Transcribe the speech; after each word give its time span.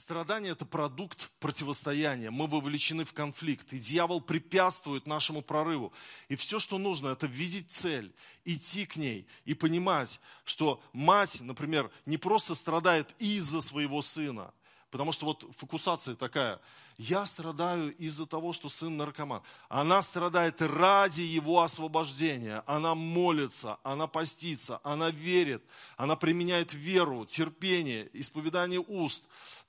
Страдание– 0.00 0.52
это 0.52 0.64
продукт 0.64 1.30
противостояния. 1.40 2.30
Мы 2.30 2.46
вовлечены 2.46 3.04
в 3.04 3.12
конфликт. 3.12 3.70
И 3.74 3.78
дьявол 3.78 4.22
препятствует 4.22 5.06
нашему 5.06 5.42
прорыву. 5.42 5.92
И 6.28 6.36
все, 6.36 6.58
что 6.58 6.78
нужно, 6.78 7.08
это 7.08 7.26
видеть 7.26 7.70
цель, 7.70 8.10
идти 8.46 8.86
к 8.86 8.96
ней 8.96 9.26
и 9.44 9.52
понимать, 9.52 10.18
что 10.46 10.82
мать, 10.94 11.42
например, 11.42 11.90
не 12.06 12.16
просто 12.16 12.54
страдает 12.54 13.14
из-за 13.18 13.60
своего 13.60 14.00
сына. 14.00 14.54
Потому 14.90 15.12
что 15.12 15.26
вот 15.26 15.46
фокусация 15.56 16.14
такая. 16.16 16.60
Я 16.98 17.24
страдаю 17.24 17.94
из-за 17.96 18.26
того, 18.26 18.52
что 18.52 18.68
сын 18.68 18.96
наркоман. 18.96 19.42
Она 19.68 20.02
страдает 20.02 20.60
ради 20.60 21.22
его 21.22 21.62
освобождения. 21.62 22.62
Она 22.66 22.94
молится, 22.94 23.78
она 23.84 24.06
постится, 24.06 24.80
она 24.82 25.10
верит, 25.10 25.62
она 25.96 26.16
применяет 26.16 26.74
веру, 26.74 27.24
терпение, 27.24 28.10
исповедание 28.12 28.80
уст 28.80 29.26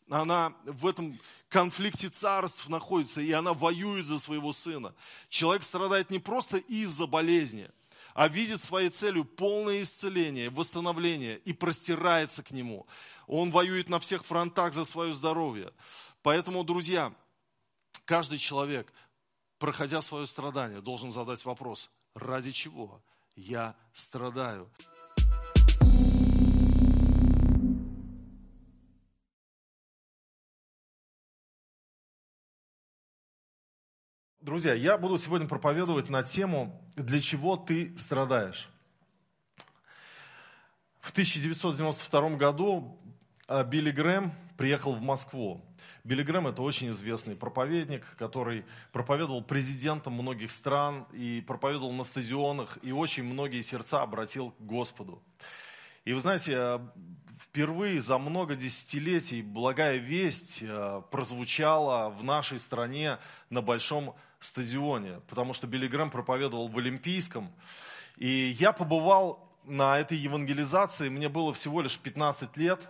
она 0.09 0.53
в 0.65 0.87
этом 0.87 1.17
конфликте 1.47 2.09
царств 2.09 2.67
находится, 2.67 3.21
и 3.21 3.31
она 3.31 3.53
воюет 3.53 4.05
за 4.05 4.19
своего 4.19 4.51
сына. 4.51 4.93
Человек 5.29 5.63
страдает 5.63 6.09
не 6.09 6.19
просто 6.19 6.57
из-за 6.57 7.07
болезни, 7.07 7.69
а 8.13 8.27
видит 8.27 8.59
своей 8.59 8.89
целью 8.89 9.25
полное 9.25 9.81
исцеление, 9.81 10.49
восстановление 10.49 11.37
и 11.39 11.53
простирается 11.53 12.43
к 12.43 12.51
нему. 12.51 12.87
Он 13.27 13.51
воюет 13.51 13.89
на 13.89 13.99
всех 13.99 14.25
фронтах 14.25 14.73
за 14.73 14.83
свое 14.83 15.13
здоровье. 15.13 15.71
Поэтому, 16.21 16.63
друзья, 16.63 17.13
каждый 18.05 18.37
человек, 18.37 18.91
проходя 19.57 20.01
свое 20.01 20.25
страдание, 20.25 20.81
должен 20.81 21.11
задать 21.11 21.43
вопрос, 21.45 21.89
ради 22.13 22.51
чего 22.51 23.01
я 23.35 23.75
страдаю? 23.93 24.69
Друзья, 34.41 34.73
я 34.73 34.97
буду 34.97 35.19
сегодня 35.19 35.47
проповедовать 35.47 36.09
на 36.09 36.23
тему 36.23 36.81
«Для 36.95 37.21
чего 37.21 37.57
ты 37.57 37.95
страдаешь?». 37.95 38.71
В 40.99 41.11
1992 41.11 42.29
году 42.37 42.97
а, 43.47 43.63
Билли 43.63 43.91
Грэм 43.91 44.33
приехал 44.57 44.95
в 44.95 45.01
Москву. 45.01 45.63
Билли 46.03 46.23
Грэм– 46.23 46.47
это 46.47 46.63
очень 46.63 46.89
известный 46.89 47.35
проповедник, 47.35 48.03
который 48.17 48.65
проповедовал 48.91 49.43
президентам 49.43 50.13
многих 50.13 50.49
стран 50.49 51.05
и 51.13 51.43
проповедовал 51.45 51.91
на 51.91 52.03
стадионах, 52.03 52.79
и 52.81 52.91
очень 52.91 53.23
многие 53.23 53.61
сердца 53.61 54.01
обратил 54.01 54.53
к 54.57 54.61
Господу. 54.61 55.21
И 56.03 56.13
вы 56.13 56.19
знаете, 56.19 56.57
а, 56.57 56.91
впервые 57.39 58.01
за 58.01 58.17
много 58.17 58.55
десятилетий 58.55 59.43
благая 59.43 59.97
весть 59.97 60.63
а, 60.63 61.01
прозвучала 61.01 62.09
в 62.09 62.23
нашей 62.23 62.57
стране 62.57 63.19
на 63.51 63.61
большом 63.61 64.15
стадионе, 64.45 65.21
потому 65.27 65.53
что 65.53 65.67
Билли 65.67 65.87
Грэм 65.87 66.09
проповедовал 66.11 66.67
в 66.67 66.77
Олимпийском. 66.77 67.51
И 68.17 68.55
я 68.59 68.71
побывал 68.71 69.47
на 69.65 69.99
этой 69.99 70.17
евангелизации, 70.17 71.09
мне 71.09 71.29
было 71.29 71.53
всего 71.53 71.81
лишь 71.81 71.97
15 71.97 72.57
лет. 72.57 72.81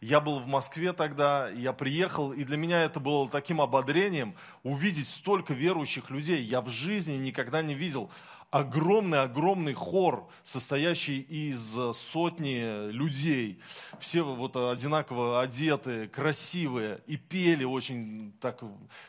Я 0.00 0.20
был 0.20 0.40
в 0.40 0.46
Москве 0.46 0.92
тогда, 0.92 1.48
я 1.48 1.72
приехал, 1.72 2.32
и 2.32 2.44
для 2.44 2.56
меня 2.56 2.82
это 2.82 3.00
было 3.00 3.28
таким 3.28 3.60
ободрением 3.60 4.34
увидеть 4.62 5.08
столько 5.08 5.54
верующих 5.54 6.10
людей. 6.10 6.42
Я 6.42 6.60
в 6.60 6.68
жизни 6.68 7.14
никогда 7.14 7.62
не 7.62 7.74
видел 7.74 8.10
огромный-огромный 8.52 9.72
хор, 9.72 10.28
состоящий 10.44 11.20
из 11.20 11.76
э, 11.78 11.94
сотни 11.94 12.90
людей. 12.90 13.58
Все 13.98 14.22
вот 14.22 14.54
одинаково 14.56 15.40
одеты, 15.40 16.06
красивые 16.08 17.00
и 17.06 17.16
пели 17.16 17.64
очень 17.64 18.34
так 18.40 18.60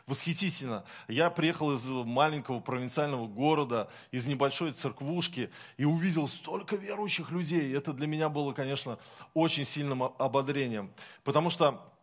восхитительно. 0.08 0.86
Я 1.10 1.30
приехал 1.30 1.74
из 1.74 1.86
маленького 1.90 2.62
провинциального 2.62 3.28
города, 3.28 3.90
из 4.12 4.26
небольшой 4.28 4.72
церквушки 4.72 5.52
и 5.76 5.84
увидел 5.84 6.30
столько 6.30 6.78
верующих 6.78 7.30
людей. 7.30 7.76
Это 7.76 7.92
для 7.92 8.08
меня 8.08 8.30
было, 8.30 8.54
конечно, 8.54 8.98
очень 9.34 9.66
сильным 9.66 10.04
ободрением. 10.04 10.90
Потому 11.26 11.50
что 11.50 11.94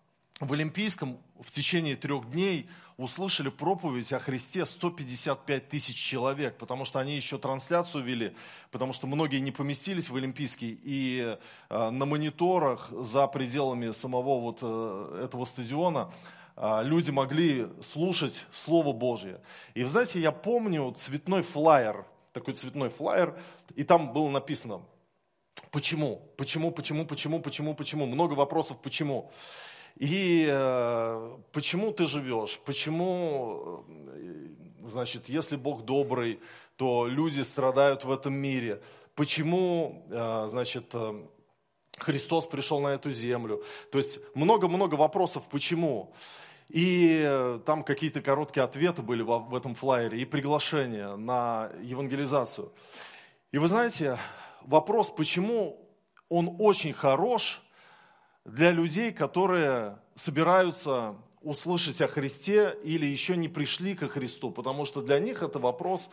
в 0.41 0.53
Олимпийском 0.53 1.19
в 1.41 1.51
течение 1.51 1.97
трех 1.97 2.31
дней 2.31 2.69
услышали 3.01 3.49
проповедь 3.49 4.13
о 4.13 4.19
Христе 4.19 4.67
155 4.67 5.69
тысяч 5.69 5.97
человек, 5.97 6.59
потому 6.59 6.85
что 6.85 6.99
они 6.99 7.17
еще 7.17 7.39
трансляцию 7.39 8.05
вели, 8.05 8.35
потому 8.71 8.93
что 8.93 9.07
многие 9.07 9.41
не 9.41 9.53
поместились 9.53 10.11
в 10.11 10.17
Олимпийский, 10.17 10.79
и 10.83 11.39
э, 11.71 11.91
на 11.91 12.05
мониторах 12.05 12.91
за 12.91 13.27
пределами 13.27 13.91
самого 13.93 14.41
вот 14.41 14.59
э, 14.61 15.25
этого 15.25 15.47
стадиона 15.47 16.13
э, 16.57 16.81
люди 16.85 17.11
могли 17.11 17.69
слушать 17.81 18.47
Слово 18.53 18.93
Божье. 18.93 19.41
И 19.73 19.83
вы 19.83 19.89
знаете, 19.89 20.21
я 20.21 20.31
помню 20.31 20.93
цветной 20.93 21.43
флаер, 21.43 22.05
такой 22.35 22.53
цветной 22.53 22.91
флаер, 22.91 23.39
и 23.77 23.83
там 23.83 24.13
было 24.13 24.29
написано, 24.29 24.83
почему, 25.71 26.21
почему, 26.37 26.71
почему, 26.71 27.07
почему, 27.07 27.41
почему, 27.41 27.75
почему, 27.75 28.07
много 28.07 28.35
вопросов, 28.35 28.77
почему. 28.83 29.33
И 29.97 30.49
э, 30.51 31.39
почему 31.53 31.93
ты 31.93 32.07
живешь? 32.07 32.59
Почему, 32.65 33.85
э, 33.87 34.87
значит, 34.87 35.29
если 35.29 35.57
Бог 35.57 35.85
добрый, 35.85 36.41
то 36.77 37.07
люди 37.07 37.43
страдают 37.43 38.05
в 38.05 38.11
этом 38.11 38.35
мире? 38.35 38.81
Почему, 39.15 40.07
э, 40.11 40.47
значит, 40.49 40.95
э, 40.95 41.27
Христос 41.99 42.47
пришел 42.47 42.81
на 42.81 42.89
эту 42.89 43.11
землю? 43.11 43.63
То 43.93 43.99
есть 43.99 44.21
много-много 44.35 44.95
вопросов, 44.95 45.45
почему? 45.51 46.15
И 46.69 47.21
э, 47.23 47.61
там 47.67 47.83
какие-то 47.83 48.23
короткие 48.23 48.63
ответы 48.63 49.03
были 49.03 49.23
в, 49.23 49.55
этом 49.55 49.75
флайере 49.75 50.19
и 50.19 50.25
приглашение 50.25 51.17
на 51.17 51.71
евангелизацию. 51.83 52.73
И 53.53 53.59
вы 53.59 53.69
знаете, 53.69 54.19
вопрос, 54.63 55.11
почему 55.11 55.87
он 56.29 56.57
очень 56.59 56.93
хорош– 56.93 57.61
для 58.51 58.73
людей, 58.73 59.13
которые 59.13 59.99
собираются 60.17 61.15
услышать 61.41 62.01
о 62.01 62.09
Христе 62.09 62.77
или 62.83 63.07
еще 63.07 63.37
не 63.37 63.49
пришли 63.49 63.95
ко 63.95 64.09
Христу, 64.09 64.51
потому 64.51 64.85
что 64.85 65.03
для 65.03 65.21
них 65.21 65.43
это 65.43 65.59
вопрос 65.59 66.11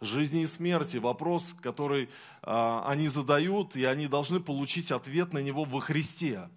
жизни 0.00 0.42
и 0.42 0.46
смерти, 0.46 0.98
вопрос, 0.98 1.54
который 1.62 2.04
э, 2.04 2.80
они 2.86 3.08
задают, 3.08 3.76
и 3.76 3.84
они 3.84 4.08
должны 4.08 4.40
получить 4.40 4.90
ответ 4.90 5.32
на 5.32 5.38
него 5.38 5.64
во 5.64 5.80
Христе. 5.80 6.50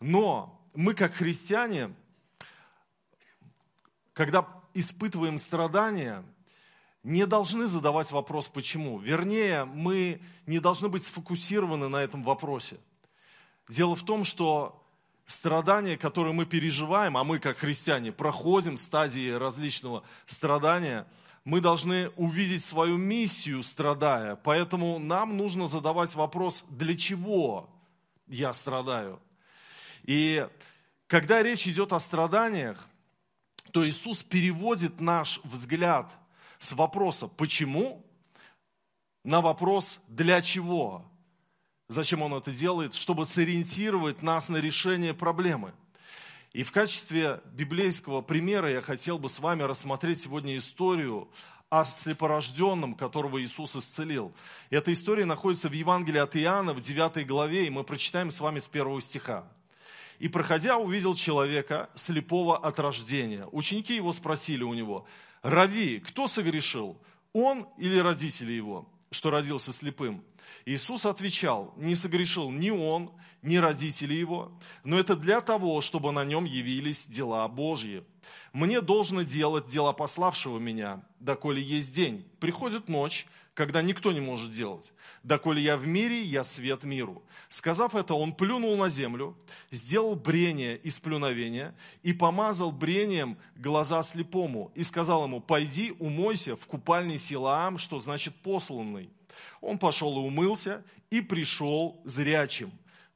Но 0.00 0.60
мы, 0.74 0.94
как 0.94 1.14
христиане, 1.14 1.94
когда 4.12 4.46
испытываем 4.74 5.38
страдания, 5.38 6.24
не 7.02 7.26
должны 7.26 7.66
задавать 7.66 8.12
вопрос 8.12 8.48
«почему?». 8.48 8.98
Вернее, 8.98 9.64
мы 9.64 10.20
не 10.46 10.60
должны 10.60 10.88
быть 10.88 11.02
сфокусированы 11.02 11.88
на 11.88 11.96
этом 11.96 12.22
вопросе– 12.22 12.76
Дело 13.68 13.96
в 13.96 14.04
том, 14.04 14.24
что 14.24 14.82
страдания, 15.26 15.96
которые 15.96 16.34
мы 16.34 16.46
переживаем, 16.46 17.16
а 17.16 17.24
мы 17.24 17.38
как 17.38 17.58
христиане 17.58 18.12
проходим 18.12 18.76
стадии 18.76 19.30
различного 19.30 20.04
страдания, 20.26 21.06
мы 21.44 21.60
должны 21.60 22.10
увидеть 22.10 22.62
свою 22.62 22.96
миссию, 22.96 23.62
страдая. 23.62 24.36
Поэтому 24.36 24.98
нам 24.98 25.36
нужно 25.36 25.66
задавать 25.66 26.14
вопрос, 26.14 26.64
для 26.68 26.96
чего 26.96 27.68
я 28.26 28.52
страдаю. 28.52 29.20
И 30.04 30.46
когда 31.06 31.42
речь 31.42 31.66
идет 31.66 31.92
о 31.92 32.00
страданиях, 32.00 32.86
то 33.72 33.86
Иисус 33.86 34.22
переводит 34.22 35.00
наш 35.00 35.40
взгляд 35.44 36.12
с 36.58 36.72
вопроса 36.74 37.26
«почему?» 37.26 38.04
на 39.24 39.40
вопрос 39.40 39.98
«для 40.08 40.42
чего?». 40.42 41.04
Зачем 41.92 42.22
он 42.22 42.32
это 42.32 42.50
делает? 42.50 42.94
Чтобы 42.94 43.26
сориентировать 43.26 44.22
нас 44.22 44.48
на 44.48 44.56
решение 44.56 45.12
проблемы. 45.12 45.74
И 46.54 46.62
в 46.62 46.72
качестве 46.72 47.40
библейского 47.52 48.22
примера 48.22 48.70
я 48.70 48.80
хотел 48.80 49.18
бы 49.18 49.28
с 49.28 49.40
вами 49.40 49.62
рассмотреть 49.62 50.20
сегодня 50.20 50.56
историю 50.56 51.28
о 51.68 51.84
слепорожденном, 51.84 52.94
которого 52.94 53.42
Иисус 53.42 53.76
исцелил. 53.76 54.32
Эта 54.70 54.90
история 54.92 55.26
находится 55.26 55.68
в 55.68 55.72
Евангелии 55.72 56.18
от 56.18 56.34
Иоанна 56.34 56.72
в 56.72 56.80
9 56.80 57.26
главе, 57.26 57.66
и 57.66 57.70
мы 57.70 57.84
прочитаем 57.84 58.30
с 58.30 58.40
вами 58.40 58.58
с 58.58 58.68
первого 58.68 59.00
стиха. 59.02 59.46
«И, 60.18 60.28
проходя, 60.28 60.78
увидел 60.78 61.14
человека, 61.14 61.90
слепого 61.94 62.56
от 62.56 62.78
рождения. 62.78 63.46
Ученики 63.52 63.94
его 63.94 64.14
спросили 64.14 64.62
у 64.62 64.72
него, 64.72 65.06
«Рави, 65.42 66.00
кто 66.00 66.26
согрешил, 66.26 66.96
он 67.34 67.66
или 67.76 67.98
родители 67.98 68.52
его, 68.52 68.88
что 69.12 69.30
родился 69.30 69.72
слепым?» 69.72 70.24
Иисус 70.66 71.06
отвечал, 71.06 71.74
не 71.76 71.94
согрешил 71.94 72.50
ни 72.50 72.70
он, 72.70 73.12
ни 73.42 73.56
родители 73.56 74.14
его, 74.14 74.52
но 74.84 74.98
это 74.98 75.16
для 75.16 75.40
того, 75.40 75.80
чтобы 75.80 76.12
на 76.12 76.24
нем 76.24 76.44
явились 76.44 77.06
дела 77.06 77.46
Божьи. 77.48 78.04
Мне 78.52 78.80
должно 78.80 79.22
делать 79.22 79.66
дела 79.66 79.92
пославшего 79.92 80.58
меня, 80.58 81.04
доколе 81.18 81.60
есть 81.60 81.94
день. 81.94 82.26
Приходит 82.38 82.88
ночь, 82.88 83.26
когда 83.54 83.82
никто 83.82 84.12
не 84.12 84.20
может 84.20 84.50
делать. 84.50 84.92
Доколе 85.22 85.62
я 85.62 85.76
в 85.76 85.86
мире, 85.86 86.22
я 86.22 86.42
свет 86.42 86.84
миру. 86.84 87.22
Сказав 87.48 87.94
это, 87.94 88.14
он 88.14 88.32
плюнул 88.32 88.76
на 88.76 88.88
землю, 88.88 89.36
сделал 89.70 90.14
брение 90.14 90.78
из 90.78 90.98
плюновения 91.00 91.74
и 92.02 92.12
помазал 92.12 92.72
брением 92.72 93.38
глаза 93.54 94.02
слепому 94.02 94.72
и 94.74 94.82
сказал 94.82 95.24
ему, 95.24 95.40
пойди 95.40 95.94
умойся 95.98 96.56
в 96.56 96.66
купальне 96.66 97.18
Силаам, 97.18 97.78
что 97.78 97.98
значит 97.98 98.34
посланный. 98.42 99.10
Он 99.60 99.78
пошел 99.78 100.18
и 100.18 100.26
умылся 100.26 100.82
и 101.10 101.20
пришел 101.20 102.00
зрячим. 102.04 102.72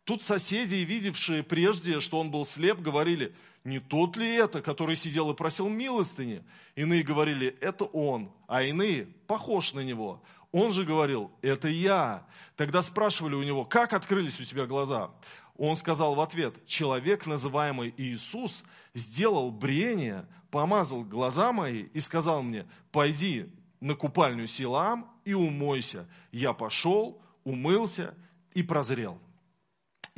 Тут 0.07 0.23
соседи, 0.23 0.77
видевшие 0.77 1.43
прежде, 1.43 1.99
что 1.99 2.21
он 2.21 2.31
был 2.31 2.45
слеп, 2.45 2.79
говорили, 2.79 3.35
не 3.65 3.81
тот 3.81 4.17
ли 4.17 4.33
это, 4.37 4.63
который 4.63 4.95
сидел 4.95 5.33
и 5.33 5.35
просил 5.35 5.69
милостыни? 5.69 6.45
Иные 6.77 7.03
говорили, 7.03 7.49
это 7.61 7.87
он, 7.87 8.31
а 8.47 8.63
иные, 8.63 9.09
похож 9.27 9.73
на 9.73 9.81
него. 9.81 10.23
Он 10.53 10.73
же 10.73 10.85
говорил, 10.85 11.33
это 11.43 11.67
я. 11.67 12.25
Тогда 12.55 12.83
спрашивали 12.83 13.35
у 13.35 13.43
него, 13.43 13.65
как 13.65 13.93
открылись 13.95 14.41
у 14.41 14.45
тебя 14.45 14.67
глаза? 14.67 15.11
Он 15.57 15.75
сказал 15.75 16.15
в 16.15 16.21
ответ, 16.21 16.55
человек, 16.67 17.27
называемый 17.27 17.93
Иисус, 17.97 18.63
сделал 18.95 19.51
брение, 19.51 20.29
помазал 20.53 21.03
глаза 21.03 21.53
мои 21.53 21.87
и 21.93 21.99
сказал 21.99 22.45
мне, 22.45 22.65
пойди 22.93 23.47
на 23.81 23.97
купальню 23.97 24.47
Силам 24.47 25.11
и 25.25 25.35
умойся. 25.35 26.09
Я 26.31 26.53
пошел, 26.53 27.21
умылся 27.43 28.15
и 28.55 28.63
прозрел. 28.63 29.21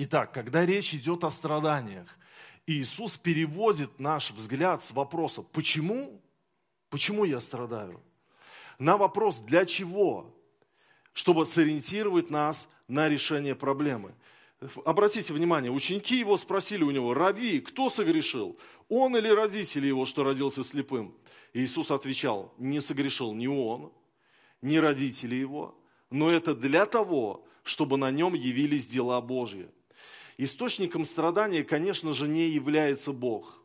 Итак, 0.01 0.33
когда 0.33 0.65
речь 0.65 0.95
идет 0.95 1.25
о 1.25 1.31
страданиях, 1.31 2.07
Иисус 2.69 3.17
переводит 3.17 3.99
наш 3.99 4.31
взгляд 4.31 4.81
с 4.81 4.93
вопроса 4.93 5.43
«почему?», 5.43 6.23
«почему 6.89 7.25
я 7.25 7.41
страдаю?», 7.41 8.01
на 8.79 8.97
вопрос 8.97 9.41
«для 9.41 9.65
чего?», 9.65 10.33
чтобы 11.13 11.47
сориентировать 11.47 12.31
нас 12.31 12.69
на 12.87 13.09
решение 13.09 13.57
проблемы. 13.57 14.15
Обратите 14.85 15.35
внимание, 15.35 15.73
ученики 15.73 16.17
его 16.17 16.37
спросили 16.37 16.85
у 16.85 16.93
него, 16.93 17.13
«Рави, 17.13 17.59
кто 17.59 17.91
согрешил, 17.91 18.57
он 18.89 19.17
или 19.17 19.29
родители 19.29 19.89
его, 19.89 20.07
что 20.07 20.23
родился 20.23 20.63
слепым?» 20.63 21.13
Иисус 21.55 21.91
отвечал, 21.91 22.55
«Не 22.57 22.81
согрешил 22.81 23.35
ни 23.35 23.49
он, 23.49 23.93
ни 24.63 24.77
родители 24.77 25.35
его, 25.35 25.77
но 26.09 26.31
это 26.31 26.55
для 26.55 26.87
того, 26.87 27.49
чтобы 27.65 27.97
на 27.97 28.13
нем 28.13 28.35
явились 28.35 28.87
дела 28.87 29.21
Божьи». 29.21 29.69
Источником 30.41 31.05
страдания, 31.05 31.65
конечно 31.65 32.13
же, 32.13 32.29
не 32.29 32.49
является 32.49 33.13
Бог. 33.13 33.61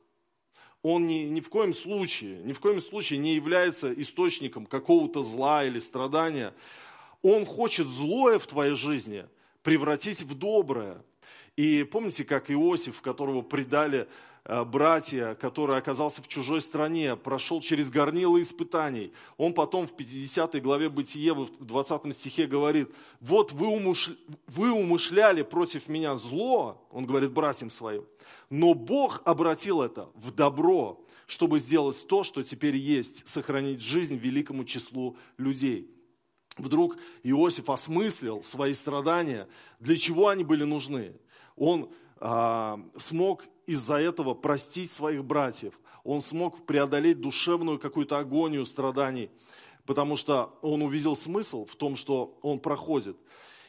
Он 0.82 1.06
ни, 1.06 1.26
ни 1.26 1.40
в 1.40 1.50
коем 1.50 1.72
случае, 1.72 2.42
ни 2.44 2.52
в 2.52 2.60
коем 2.60 2.82
случае 2.82 3.20
не 3.20 3.36
является 3.36 3.94
источником 3.94 4.66
какого-то 4.66 5.22
зла 5.22 5.64
или 5.64 5.78
страдания. 5.78 6.54
Он 7.22 7.46
хочет 7.46 7.88
злое 7.88 8.40
в 8.40 8.48
твоей 8.48 8.74
жизни 8.74 9.28
превратить 9.62 10.24
в 10.24 10.36
доброе. 10.36 11.04
И 11.56 11.84
помните, 11.84 12.26
как 12.26 12.50
Иосиф, 12.50 13.02
которого 13.02 13.44
предали 13.44 14.10
братья, 14.46 15.36
который 15.36 15.78
оказался 15.78 16.22
в 16.22 16.28
чужой 16.28 16.62
стране, 16.62 17.16
прошел 17.16 17.62
через 17.62 17.90
горнило 17.90 18.42
испытаний. 18.42 19.14
Он 19.38 19.54
потом 19.54 19.88
в 19.88 19.96
50 19.96 20.62
главе 20.62 20.90
Бытие, 20.90 21.34
в 21.34 21.64
20 21.64 22.14
стихе 22.14 22.46
говорит, 22.46 22.90
вот 23.22 23.54
вы, 23.54 23.68
умыш... 23.68 24.12
вы 24.48 24.72
умышляли 24.72 25.44
против 25.44 25.88
меня 25.88 26.16
зло, 26.16 26.86
он 26.92 27.06
говорит 27.06 27.32
братьям 27.32 27.70
своим, 27.70 28.06
но 28.50 28.74
Бог 28.74 29.22
обратил 29.24 29.82
это 29.82 30.10
в 30.16 30.32
добро, 30.32 31.06
чтобы 31.26 31.60
сделать 31.60 32.06
то, 32.08 32.24
что 32.24 32.44
теперь 32.44 32.76
есть, 32.76 33.26
сохранить 33.28 33.80
жизнь 33.82 34.18
великому 34.18 34.66
числу 34.66 35.18
людей. 35.38 35.90
Вдруг 36.58 36.98
Иосиф 37.24 37.70
осмыслил 37.70 38.44
свои 38.44 38.74
страдания, 38.74 39.48
для 39.80 39.98
чего 39.98 40.28
они 40.28 40.44
были 40.44 40.66
нужны. 40.66 41.16
Он 41.56 41.90
а, 42.18 42.80
смог 42.98 43.46
из-за 43.66 43.96
этого 43.96 44.34
простить 44.34 44.92
своих 44.92 45.24
братьев. 45.24 45.80
Он 46.04 46.22
смог 46.22 46.66
преодолеть 46.66 47.22
душевную 47.22 47.80
какую-то 47.80 48.18
агонию 48.18 48.66
страданий, 48.66 49.30
потому 49.86 50.18
что 50.18 50.58
он 50.62 50.82
увидел 50.82 51.16
смысл 51.16 51.66
в 51.66 51.76
том, 51.76 51.96
что 51.96 52.38
он 52.42 52.60
проходит. 52.60 53.18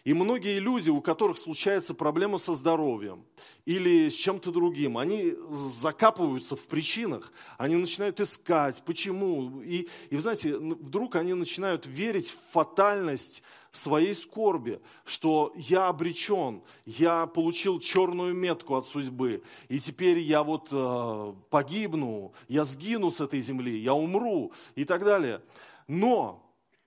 И 0.05 0.13
многие 0.13 0.59
люди, 0.59 0.91
у 0.91 1.01
которых 1.01 1.39
случается 1.39 1.95
проблема 1.95 2.37
со 2.37 2.53
здоровьем 2.53 3.25
или 3.65 4.11
с 4.11 4.15
чем-то 4.15 4.53
другим, 4.53 4.99
они 4.99 5.35
закапываются 5.51 6.57
в 6.57 6.67
причинах, 6.67 7.33
они 7.57 7.77
начинают 7.77 8.21
искать, 8.21 8.83
почему. 8.85 9.63
И, 9.63 9.89
и 10.11 10.17
знаете, 10.19 10.59
вдруг 10.59 11.17
они 11.17 11.33
начинают 11.33 11.87
верить 11.87 12.31
в 12.31 12.53
фатальность 12.53 13.43
своей 13.73 14.13
скорби, 14.13 14.81
что 15.07 15.55
я 15.57 15.89
обречен, 15.89 16.63
я 16.85 17.27
получил 17.27 17.81
черную 17.81 18.35
метку 18.35 18.77
от 18.77 18.87
судьбы, 18.87 19.43
и 19.69 19.81
теперь 19.81 20.19
я 20.19 20.43
вот 20.43 20.69
э, 20.71 21.35
погибну, 21.49 22.35
я 22.49 22.65
сгину 22.65 23.11
с 23.11 23.21
этой 23.21 23.41
земли, 23.41 23.79
я 23.79 23.95
умру 23.95 24.53
и 24.77 24.85
так 24.85 25.03
далее. 25.03 25.41
Но 25.89 26.44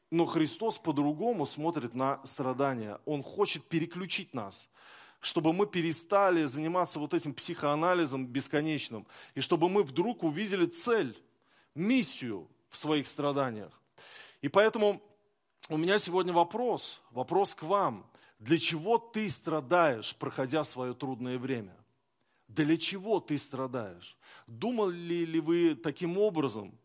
но 0.10 0.26
Христос 0.26 0.80
по-другому 0.80 1.46
смотрит 1.46 1.94
на 1.94 2.20
страдания. 2.24 3.00
Он 3.06 3.24
хочет 3.24 3.66
переключить 3.68 4.34
нас, 4.34 4.70
чтобы 5.20 5.54
мы 5.54 5.68
перестали 5.68 6.46
заниматься 6.46 7.00
вот 7.00 7.14
этим 7.14 7.34
психоанализом 7.34 8.26
бесконечным, 8.26 9.06
и 9.36 9.42
чтобы 9.42 9.70
мы 9.70 9.84
вдруг 9.84 10.24
увидели 10.24 10.66
цель, 10.66 11.18
миссию 11.76 12.48
в 12.70 12.78
своих 12.78 13.08
страданиях. 13.08 13.72
И 14.42 14.50
поэтому 14.50 15.02
у 15.70 15.78
меня 15.78 16.00
сегодня 16.00 16.34
вопрос, 16.34 17.02
вопрос 17.12 17.54
к 17.54 17.64
вам. 17.64 18.06
Для 18.40 18.58
чего 18.58 18.98
ты 18.98 19.30
страдаешь, 19.30 20.16
проходя 20.16 20.64
свое 20.64 20.94
трудное 20.94 21.38
время? 21.38 21.76
Для 22.48 22.78
чего 22.78 23.20
ты 23.20 23.38
страдаешь? 23.38 24.16
Думали 24.46 25.26
ли 25.26 25.40
вы 25.40 25.76
таким 25.76 26.18
образом? 26.18 26.78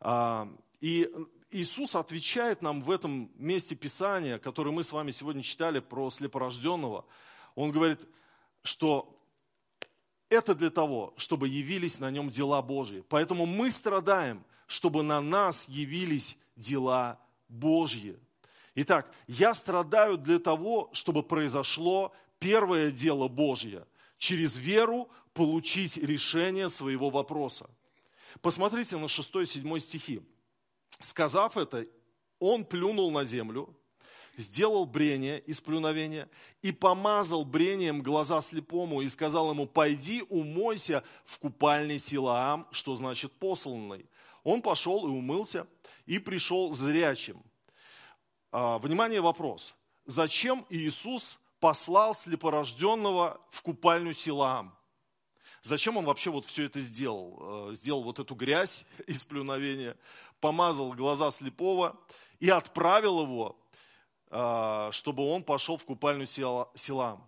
А, 0.00 0.48
и 0.80 1.10
Иисус 1.52 1.94
отвечает 1.94 2.62
нам 2.62 2.82
в 2.82 2.90
этом 2.90 3.30
месте 3.36 3.74
Писания, 3.74 4.38
которое 4.38 4.70
мы 4.70 4.82
с 4.82 4.92
вами 4.92 5.10
сегодня 5.10 5.42
читали 5.42 5.80
про 5.80 6.08
слепорожденного. 6.08 7.04
Он 7.54 7.70
говорит, 7.70 8.00
что 8.62 9.14
это 10.30 10.54
для 10.54 10.70
того, 10.70 11.12
чтобы 11.18 11.48
явились 11.48 12.00
на 12.00 12.10
нем 12.10 12.30
дела 12.30 12.62
Божьи. 12.62 13.04
Поэтому 13.10 13.44
мы 13.44 13.70
страдаем, 13.70 14.42
чтобы 14.66 15.02
на 15.02 15.20
нас 15.20 15.68
явились 15.68 16.38
дела 16.56 17.20
Божьи. 17.50 18.18
Итак, 18.74 19.14
я 19.26 19.52
страдаю 19.52 20.16
для 20.16 20.38
того, 20.38 20.88
чтобы 20.94 21.22
произошло 21.22 22.14
первое 22.38 22.90
дело 22.90 23.28
Божье. 23.28 23.86
Через 24.16 24.56
веру 24.56 25.10
получить 25.34 25.98
решение 25.98 26.70
своего 26.70 27.10
вопроса. 27.10 27.68
Посмотрите 28.40 28.96
на 28.96 29.04
6-7 29.04 29.80
стихи. 29.80 30.22
Сказав 31.02 31.56
это, 31.56 31.86
он 32.38 32.64
плюнул 32.64 33.10
на 33.10 33.24
землю, 33.24 33.74
сделал 34.36 34.86
брение 34.86 35.40
из 35.40 35.60
плюновения 35.60 36.28
и 36.62 36.72
помазал 36.72 37.44
брением 37.44 38.02
глаза 38.02 38.40
слепому 38.40 39.02
и 39.02 39.08
сказал 39.08 39.50
ему, 39.50 39.66
пойди 39.66 40.22
умойся 40.28 41.04
в 41.24 41.38
купальне 41.38 41.98
Силаам, 41.98 42.66
что 42.70 42.94
значит 42.94 43.32
посланный. 43.32 44.06
Он 44.44 44.62
пошел 44.62 45.06
и 45.06 45.10
умылся 45.10 45.66
и 46.06 46.18
пришел 46.18 46.72
зрячим. 46.72 47.42
А, 48.50 48.78
внимание, 48.78 49.20
вопрос. 49.20 49.74
Зачем 50.04 50.66
Иисус 50.68 51.38
послал 51.60 52.14
слепорожденного 52.14 53.40
в 53.50 53.62
купальню 53.62 54.12
Силаам? 54.12 54.76
Зачем 55.62 55.96
он 55.96 56.04
вообще 56.04 56.30
вот 56.30 56.44
все 56.44 56.64
это 56.64 56.80
сделал? 56.80 57.70
Э, 57.70 57.74
сделал 57.74 58.02
вот 58.02 58.18
эту 58.18 58.34
грязь 58.34 58.84
из 59.06 59.24
плюновения, 59.24 59.96
помазал 60.42 60.92
глаза 60.92 61.30
слепого 61.30 61.96
и 62.40 62.50
отправил 62.50 63.22
его, 63.22 63.56
э, 64.30 64.88
чтобы 64.92 65.24
он 65.26 65.44
пошел 65.44 65.78
в 65.78 65.84
купальню 65.86 66.26
Силам. 66.26 67.26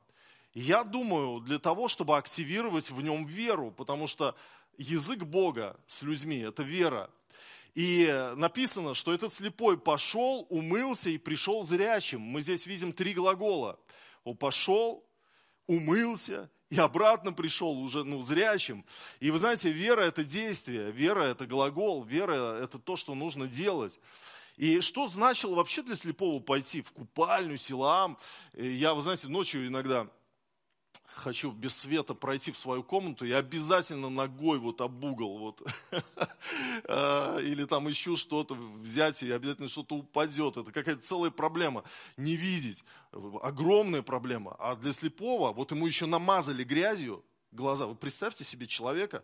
Я 0.53 0.85
думаю, 0.85 1.41
для 1.41 1.59
того, 1.59 1.89
чтобы 1.89 2.17
активировать 2.19 2.91
в 2.91 3.01
нем 3.01 3.25
веру, 3.25 3.71
потому 3.71 4.09
что 4.09 4.35
язык 4.77 5.23
Бога 5.23 5.77
с 5.87 6.03
людьми– 6.03 6.39
это 6.41 6.63
вера. 6.63 7.09
И 7.75 8.07
написано, 8.37 8.95
что 8.95 9.13
этот 9.13 9.33
слепой 9.33 9.79
пошел, 9.79 10.47
умылся 10.51 11.11
и 11.11 11.19
пришел 11.19 11.65
зрячим. 11.65 12.21
Мы 12.21 12.41
здесь 12.41 12.67
видим 12.67 12.93
три 12.93 13.15
глагола. 13.15 13.79
Он 14.25 14.37
пошел, 14.37 15.05
умылся 15.67 16.51
и 16.71 16.79
обратно 16.79 17.33
пришел 17.33 17.79
уже 17.79 18.05
ну, 18.05 18.23
зрячим. 18.23 18.85
И 19.21 19.31
вы 19.31 19.39
знаете, 19.39 19.71
вера– 19.71 20.01
это 20.03 20.25
действие, 20.25 20.91
вера– 20.91 21.23
это 21.25 21.47
глагол, 21.47 22.05
вера– 22.05 22.59
это 22.63 22.79
то, 22.79 22.97
что 22.97 23.15
нужно 23.15 23.47
делать. 23.47 24.01
И 24.57 24.81
что 24.81 25.09
значило 25.09 25.57
вообще 25.57 25.83
для 25.83 25.95
слепого 25.95 26.41
пойти 26.41 26.83
в 26.83 26.93
купальню, 26.93 27.57
силам? 27.57 28.19
Я, 28.55 28.95
вы 28.95 29.03
знаете, 29.03 29.29
ночью 29.29 29.67
иногда 29.67 30.09
хочу 31.15 31.53
без 31.53 31.77
света 31.77 32.15
пройти 32.15 32.53
в 32.53 32.59
свою 32.59 32.83
комнату, 32.83 33.25
я 33.25 33.39
обязательно 33.39 34.11
ногой 34.11 34.59
вот 34.59 34.81
об 34.81 35.03
угол, 35.05 35.39
вот, 35.39 35.63
а, 36.89 37.39
или 37.43 37.65
там 37.65 37.91
ищу 37.91 38.17
что-то 38.17 38.55
взять, 38.55 39.23
и 39.23 39.31
обязательно 39.31 39.69
что-то 39.69 39.97
упадет. 39.97 40.57
Это 40.57 40.73
какая-то 40.73 41.03
целая 41.03 41.31
проблема. 41.31 41.85
Не 42.17 42.37
видеть, 42.37 42.85
огромная 43.43 44.03
проблема. 44.03 44.57
А 44.59 44.77
для 44.77 44.93
слепого, 44.93 45.53
вот 45.53 45.71
ему 45.71 45.87
еще 45.87 46.07
намазали 46.07 46.65
грязью 46.65 47.25
глаза. 47.53 47.87
Вы 47.87 47.95
представьте 47.95 48.45
себе 48.45 48.67
человека, 48.67 49.23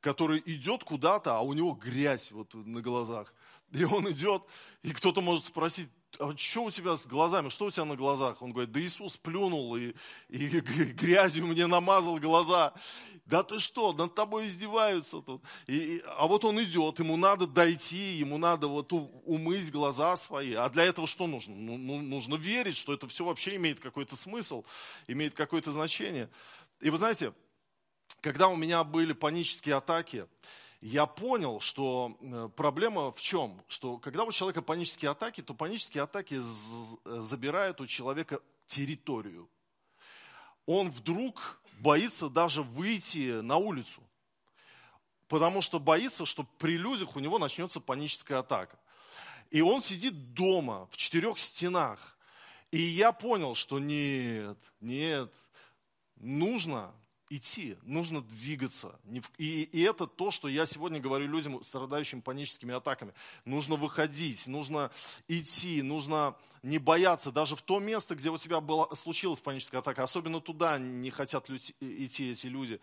который 0.00 0.42
идет 0.46 0.84
куда-то, 0.84 1.36
а 1.36 1.40
у 1.40 1.52
него 1.52 1.72
грязь 1.72 2.30
вот 2.32 2.54
на 2.54 2.80
глазах. 2.80 3.34
И 3.72 3.84
он 3.84 4.10
идет, 4.10 4.42
и 4.82 4.92
кто-то 4.92 5.20
может 5.20 5.44
спросить, 5.44 5.88
а 6.18 6.36
что 6.36 6.64
у 6.64 6.70
тебя 6.70 6.96
с 6.96 7.06
глазами, 7.06 7.48
что 7.48 7.66
у 7.66 7.70
тебя 7.70 7.84
на 7.84 7.96
глазах? 7.96 8.42
Он 8.42 8.52
говорит, 8.52 8.72
да 8.72 8.80
Иисус 8.80 9.16
плюнул 9.16 9.76
и, 9.76 9.94
и 10.28 10.46
грязью 10.48 11.46
мне 11.46 11.66
намазал 11.66 12.18
глаза. 12.18 12.72
Да 13.26 13.42
ты 13.42 13.58
что, 13.58 13.92
над 13.92 14.14
тобой 14.14 14.46
издеваются 14.46 15.20
тут. 15.20 15.42
И, 15.66 16.02
а 16.06 16.26
вот 16.26 16.44
он 16.44 16.62
идет, 16.62 16.98
ему 16.98 17.16
надо 17.16 17.46
дойти, 17.46 18.16
ему 18.16 18.36
надо 18.38 18.68
вот 18.68 18.92
умыть 18.92 19.70
глаза 19.72 20.16
свои. 20.16 20.54
А 20.54 20.68
для 20.68 20.84
этого 20.84 21.06
что 21.06 21.26
нужно? 21.26 21.54
Ну, 21.54 21.76
ну, 21.78 22.00
нужно 22.00 22.34
верить, 22.34 22.76
что 22.76 22.92
это 22.92 23.08
все 23.08 23.24
вообще 23.24 23.56
имеет 23.56 23.80
какой-то 23.80 24.16
смысл, 24.16 24.64
имеет 25.08 25.34
какое-то 25.34 25.72
значение. 25.72 26.28
И 26.80 26.90
вы 26.90 26.98
знаете, 26.98 27.32
когда 28.20 28.48
у 28.48 28.56
меня 28.56 28.84
были 28.84 29.12
панические 29.12 29.76
атаки, 29.76 30.26
я 30.86 31.06
понял, 31.06 31.60
что 31.60 32.14
э, 32.20 32.50
проблема 32.54 33.10
в 33.10 33.18
чем? 33.18 33.58
Что 33.68 33.96
когда 33.96 34.24
у 34.24 34.32
человека 34.32 34.60
панические 34.60 35.12
атаки, 35.12 35.40
то 35.40 35.54
панические 35.54 36.02
атаки 36.02 36.36
забирают 36.38 37.80
у 37.80 37.86
человека 37.86 38.38
территорию. 38.66 39.48
Он 40.66 40.90
вдруг 40.90 41.58
боится 41.80 42.28
даже 42.28 42.60
выйти 42.60 43.40
на 43.40 43.56
улицу, 43.56 44.02
потому 45.26 45.62
что 45.62 45.80
боится, 45.80 46.26
что 46.26 46.42
при 46.58 46.76
людях 46.76 47.16
у 47.16 47.20
него 47.20 47.38
начнется 47.38 47.80
паническая 47.80 48.40
атака. 48.40 48.78
И 49.50 49.62
он 49.62 49.80
сидит 49.80 50.34
дома, 50.34 50.86
в 50.90 50.98
четырех 50.98 51.38
стенах. 51.38 52.18
И 52.70 52.82
я 52.82 53.12
понял, 53.12 53.54
что 53.54 53.78
нет, 53.78 54.58
нет, 54.82 55.32
нужно 56.16 56.92
идти, 57.36 57.76
нужно 57.82 58.22
двигаться. 58.22 58.98
И, 59.38 59.62
и 59.62 59.80
это 59.82 60.06
то, 60.06 60.30
что 60.30 60.48
я 60.48 60.66
сегодня 60.66 61.00
говорю 61.00 61.26
людям, 61.26 61.62
страдающим 61.62 62.22
паническими 62.22 62.74
атаками. 62.74 63.14
Нужно 63.44 63.76
выходить, 63.76 64.46
нужно 64.46 64.90
идти, 65.28 65.82
нужно 65.82 66.36
не 66.62 66.78
бояться. 66.78 67.30
Даже 67.32 67.56
в 67.56 67.62
то 67.62 67.78
место, 67.78 68.14
где 68.14 68.30
у 68.30 68.38
тебя 68.38 68.60
была, 68.60 68.94
случилась 68.94 69.40
паническая 69.40 69.80
атака, 69.80 70.02
особенно 70.02 70.40
туда 70.40 70.78
не 70.78 71.10
хотят 71.10 71.50
идти 71.50 72.30
эти 72.30 72.46
люди. 72.46 72.80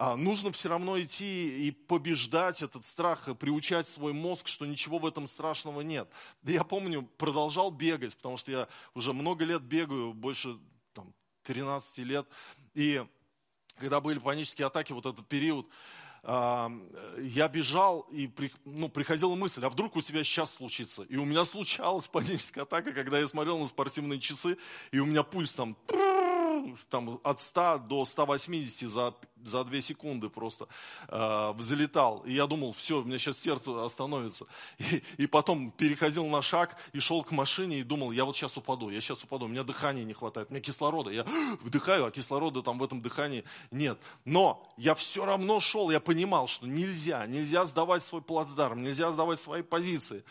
А, 0.00 0.14
нужно 0.14 0.52
все 0.52 0.68
равно 0.68 1.00
идти 1.00 1.66
и 1.66 1.72
побеждать 1.72 2.62
этот 2.62 2.84
страх, 2.84 3.28
приучать 3.36 3.88
свой 3.88 4.12
мозг, 4.12 4.46
что 4.46 4.64
ничего 4.64 4.98
в 4.98 5.06
этом 5.06 5.26
страшного 5.26 5.80
нет. 5.80 6.08
Я 6.44 6.62
помню, 6.62 7.02
продолжал 7.18 7.72
бегать, 7.72 8.16
потому 8.16 8.36
что 8.36 8.52
я 8.52 8.68
уже 8.94 9.12
много 9.12 9.44
лет 9.44 9.62
бегаю, 9.62 10.12
больше 10.12 10.56
там, 10.92 11.12
13 11.42 12.06
лет. 12.06 12.28
И 12.74 13.04
когда 13.78 14.00
были 14.00 14.18
панические 14.18 14.66
атаки, 14.66 14.92
вот 14.92 15.06
этот 15.06 15.26
период, 15.26 15.68
а, 16.22 16.70
я 17.20 17.48
бежал 17.48 18.06
и 18.10 18.30
ну, 18.64 18.88
приходила 18.88 19.34
мысль, 19.34 19.64
а 19.64 19.70
вдруг 19.70 19.96
у 19.96 20.02
тебя 20.02 20.24
сейчас 20.24 20.52
случится? 20.52 21.04
И 21.04 21.16
у 21.16 21.24
меня 21.24 21.44
случалась 21.44 22.08
паническая 22.08 22.64
атака, 22.64 22.92
когда 22.92 23.18
я 23.18 23.26
смотрел 23.26 23.58
на 23.58 23.66
спортивные 23.66 24.20
часы, 24.20 24.58
и 24.90 24.98
у 24.98 25.06
меня 25.06 25.22
пульс 25.22 25.54
там, 25.54 25.76
там 26.90 27.20
от 27.22 27.40
100 27.40 27.78
до 27.88 28.04
180 28.04 28.88
за 28.88 29.14
за 29.48 29.64
две 29.64 29.80
секунды 29.80 30.28
просто 30.28 30.68
э, 31.08 31.52
взлетал. 31.52 32.22
И 32.26 32.32
я 32.32 32.46
думал, 32.46 32.72
все, 32.72 33.00
у 33.00 33.04
меня 33.04 33.18
сейчас 33.18 33.38
сердце 33.38 33.84
остановится. 33.84 34.46
И, 34.78 35.02
и 35.16 35.26
потом 35.26 35.70
переходил 35.70 36.26
на 36.26 36.42
шаг 36.42 36.76
и 36.92 37.00
шел 37.00 37.24
к 37.24 37.32
машине 37.32 37.80
и 37.80 37.82
думал, 37.82 38.12
я 38.12 38.24
вот 38.24 38.36
сейчас 38.36 38.56
упаду, 38.56 38.90
я 38.90 39.00
сейчас 39.00 39.24
упаду, 39.24 39.46
у 39.46 39.48
меня 39.48 39.64
дыхания 39.64 40.04
не 40.04 40.12
хватает, 40.12 40.50
у 40.50 40.52
меня 40.52 40.62
кислорода. 40.62 41.10
Я 41.10 41.24
вдыхаю, 41.62 42.06
а 42.06 42.10
кислорода 42.10 42.62
там 42.62 42.78
в 42.78 42.84
этом 42.84 43.00
дыхании 43.00 43.44
нет. 43.70 43.98
Но 44.24 44.66
я 44.76 44.94
все 44.94 45.24
равно 45.24 45.60
шел, 45.60 45.90
я 45.90 46.00
понимал, 46.00 46.46
что 46.46 46.66
нельзя, 46.66 47.26
нельзя 47.26 47.64
сдавать 47.64 48.04
свой 48.04 48.22
плацдарм, 48.22 48.82
нельзя 48.82 49.10
сдавать 49.10 49.40
свои 49.40 49.62
позиции. 49.62 50.22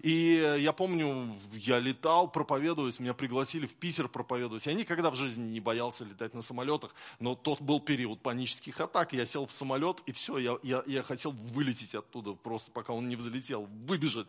И 0.00 0.58
я 0.60 0.72
помню, 0.72 1.38
я 1.52 1.78
летал 1.78 2.28
проповедовать, 2.30 3.00
меня 3.00 3.14
пригласили 3.14 3.66
в 3.66 3.74
Питер 3.74 4.08
проповедовать. 4.08 4.66
Я 4.66 4.74
никогда 4.74 5.10
в 5.10 5.14
жизни 5.14 5.50
не 5.50 5.60
боялся 5.60 6.04
летать 6.04 6.34
на 6.34 6.42
самолетах, 6.42 6.94
но 7.18 7.34
тот 7.34 7.60
был 7.60 7.80
период 7.80 8.20
панический 8.20 8.65
панических 8.66 8.80
атак. 8.80 9.12
Я 9.12 9.26
сел 9.26 9.46
в 9.46 9.52
самолет, 9.52 10.02
и 10.06 10.12
все, 10.12 10.38
я, 10.38 10.58
я, 10.62 10.82
я 10.86 11.02
хотел 11.02 11.32
вылететь 11.32 11.94
оттуда, 11.94 12.32
просто 12.32 12.72
пока 12.72 12.92
он 12.92 13.08
не 13.08 13.16
взлетел, 13.16 13.68
выбежать. 13.86 14.26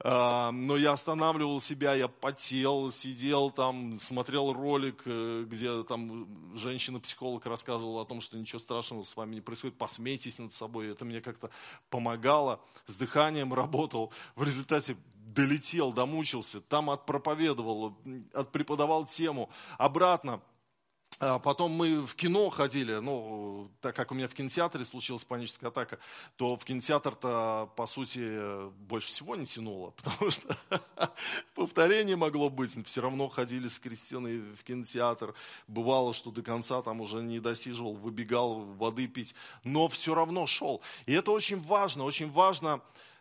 А, 0.00 0.50
но 0.52 0.76
я 0.76 0.92
останавливал 0.92 1.60
себя, 1.60 1.94
я 1.94 2.08
потел, 2.08 2.90
сидел 2.90 3.50
там, 3.50 3.98
смотрел 3.98 4.52
ролик, 4.52 5.02
э, 5.06 5.44
где 5.48 5.82
там 5.84 6.26
женщина-психолог 6.56 7.46
рассказывала 7.46 8.02
о 8.02 8.04
том, 8.04 8.20
что 8.20 8.36
ничего 8.36 8.58
страшного 8.58 9.02
с 9.02 9.16
вами 9.16 9.36
не 9.36 9.40
происходит, 9.40 9.76
посмейтесь 9.78 10.38
над 10.38 10.52
собой. 10.52 10.90
Это 10.90 11.04
мне 11.04 11.20
как-то 11.20 11.50
помогало, 11.90 12.60
с 12.86 12.96
дыханием 12.96 13.52
работал. 13.54 14.12
В 14.36 14.44
результате 14.44 14.96
долетел, 15.34 15.92
домучился, 15.92 16.60
там 16.60 16.90
отпроповедовал, 16.90 17.96
отпреподавал 18.34 19.06
тему. 19.06 19.48
Обратно 19.78 20.40
потом 21.22 21.70
мы 21.70 22.04
в 22.04 22.16
кино 22.16 22.50
ходили, 22.50 22.94
ну, 22.94 23.70
так 23.80 23.94
как 23.94 24.10
у 24.10 24.14
меня 24.14 24.26
в 24.26 24.34
кинотеатре 24.34 24.84
случилась 24.84 25.24
паническая 25.24 25.70
атака, 25.70 26.00
то 26.36 26.56
в 26.56 26.64
кинотеатр-то, 26.64 27.70
по 27.76 27.86
сути, 27.86 28.68
больше 28.88 29.06
всего 29.06 29.36
не 29.36 29.46
тянуло, 29.46 29.90
потому 30.02 30.32
что 30.32 30.56
повторение 31.54 32.16
могло 32.16 32.50
быть. 32.50 32.76
Все 32.86 33.00
равно 33.00 33.28
ходили 33.28 33.68
с 33.68 33.78
Кристиной 33.78 34.40
в 34.40 34.64
кинотеатр. 34.64 35.34
Бывало, 35.68 36.12
что 36.12 36.32
до 36.32 36.42
конца 36.42 36.82
там 36.82 37.00
уже 37.00 37.22
не 37.22 37.38
досиживал, 37.38 37.94
выбегал 37.94 38.60
воды 38.60 39.06
пить, 39.06 39.36
но 39.62 39.88
все 39.88 40.16
равно 40.16 40.46
шел. 40.48 40.82
И 41.06 41.12
это 41.12 41.30
очень 41.30 41.60
важно, 41.60 42.02
очень 42.02 42.32
важно 42.32 42.80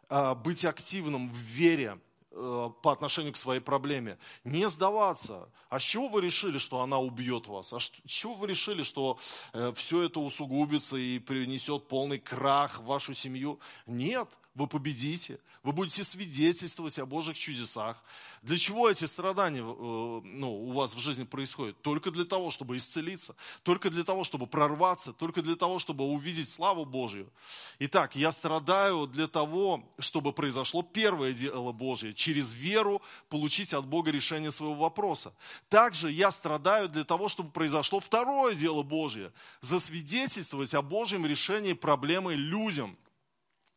а, 0.10 0.34
быть 0.34 0.66
активным 0.66 1.30
в 1.30 1.36
вере, 1.36 2.00
по 2.32 2.92
отношению 2.92 3.34
к 3.34 3.38
своей 3.38 3.60
проблеме. 3.60 4.18
Не 4.44 4.70
сдаваться. 4.70 5.50
А 5.70 5.80
с 5.80 5.84
чего 5.84 6.08
вы 6.08 6.22
решили, 6.22 6.58
что 6.58 6.82
она 6.82 6.98
убьет 6.98 7.48
вас? 7.48 7.74
А 7.74 7.80
с 7.80 7.92
чего 8.06 8.36
вы 8.36 8.48
решили, 8.48 8.84
что 8.84 9.20
э, 9.54 9.74
все 9.76 10.04
это 10.04 10.20
усугубится 10.20 10.96
и 10.96 11.20
принесет 11.20 11.88
полный 11.88 12.20
крах 12.20 12.80
в 12.80 12.86
вашу 12.86 13.14
семью? 13.14 13.60
Нет 13.86 14.30
вы 14.54 14.68
победите, 14.68 15.40
вы 15.64 15.72
будете 15.72 16.04
свидетельствовать 16.04 17.00
о 17.00 17.06
Божьих 17.06 17.38
чудесах. 17.38 18.04
Для 18.42 18.58
чего 18.58 18.90
эти 18.90 19.06
страдания 19.06 19.62
э, 19.62 19.64
ну, 19.64 20.52
у 20.52 20.72
вас 20.74 20.94
в 20.94 21.00
жизни 21.00 21.24
происходят? 21.24 21.82
Только 21.82 22.12
для 22.12 22.26
того, 22.26 22.52
чтобы 22.52 22.76
исцелиться, 22.76 23.36
только 23.64 23.90
для 23.90 24.04
того, 24.04 24.26
чтобы 24.26 24.48
прорваться, 24.48 25.14
только 25.14 25.42
для 25.42 25.56
того, 25.56 25.80
чтобы 25.80 26.04
увидеть 26.04 26.50
славу 26.50 26.84
Божью. 26.84 27.32
Итак, 27.80 28.16
я 28.18 28.32
страдаю 28.32 29.08
для 29.08 29.28
того, 29.28 29.90
чтобы 30.00 30.34
произошло 30.34 30.84
первое 30.84 31.32
дело 31.32 31.72
Божье, 31.72 32.14
через 32.14 32.54
веру 32.54 33.02
получить 33.30 33.74
от 33.74 33.86
Бога 33.86 34.12
решение 34.12 34.52
своего 34.52 34.76
вопроса. 34.76 35.34
Также 35.70 36.12
я 36.12 36.30
страдаю 36.30 36.90
для 36.90 37.06
того, 37.06 37.30
чтобы 37.30 37.52
произошло 37.52 38.02
второе 38.02 38.56
дело 38.56 38.84
Божье, 38.84 39.32
засвидетельствовать 39.62 40.74
о 40.74 40.82
Божьем 40.82 41.26
решении 41.26 41.72
проблемы 41.72 42.36
людям– 42.36 42.98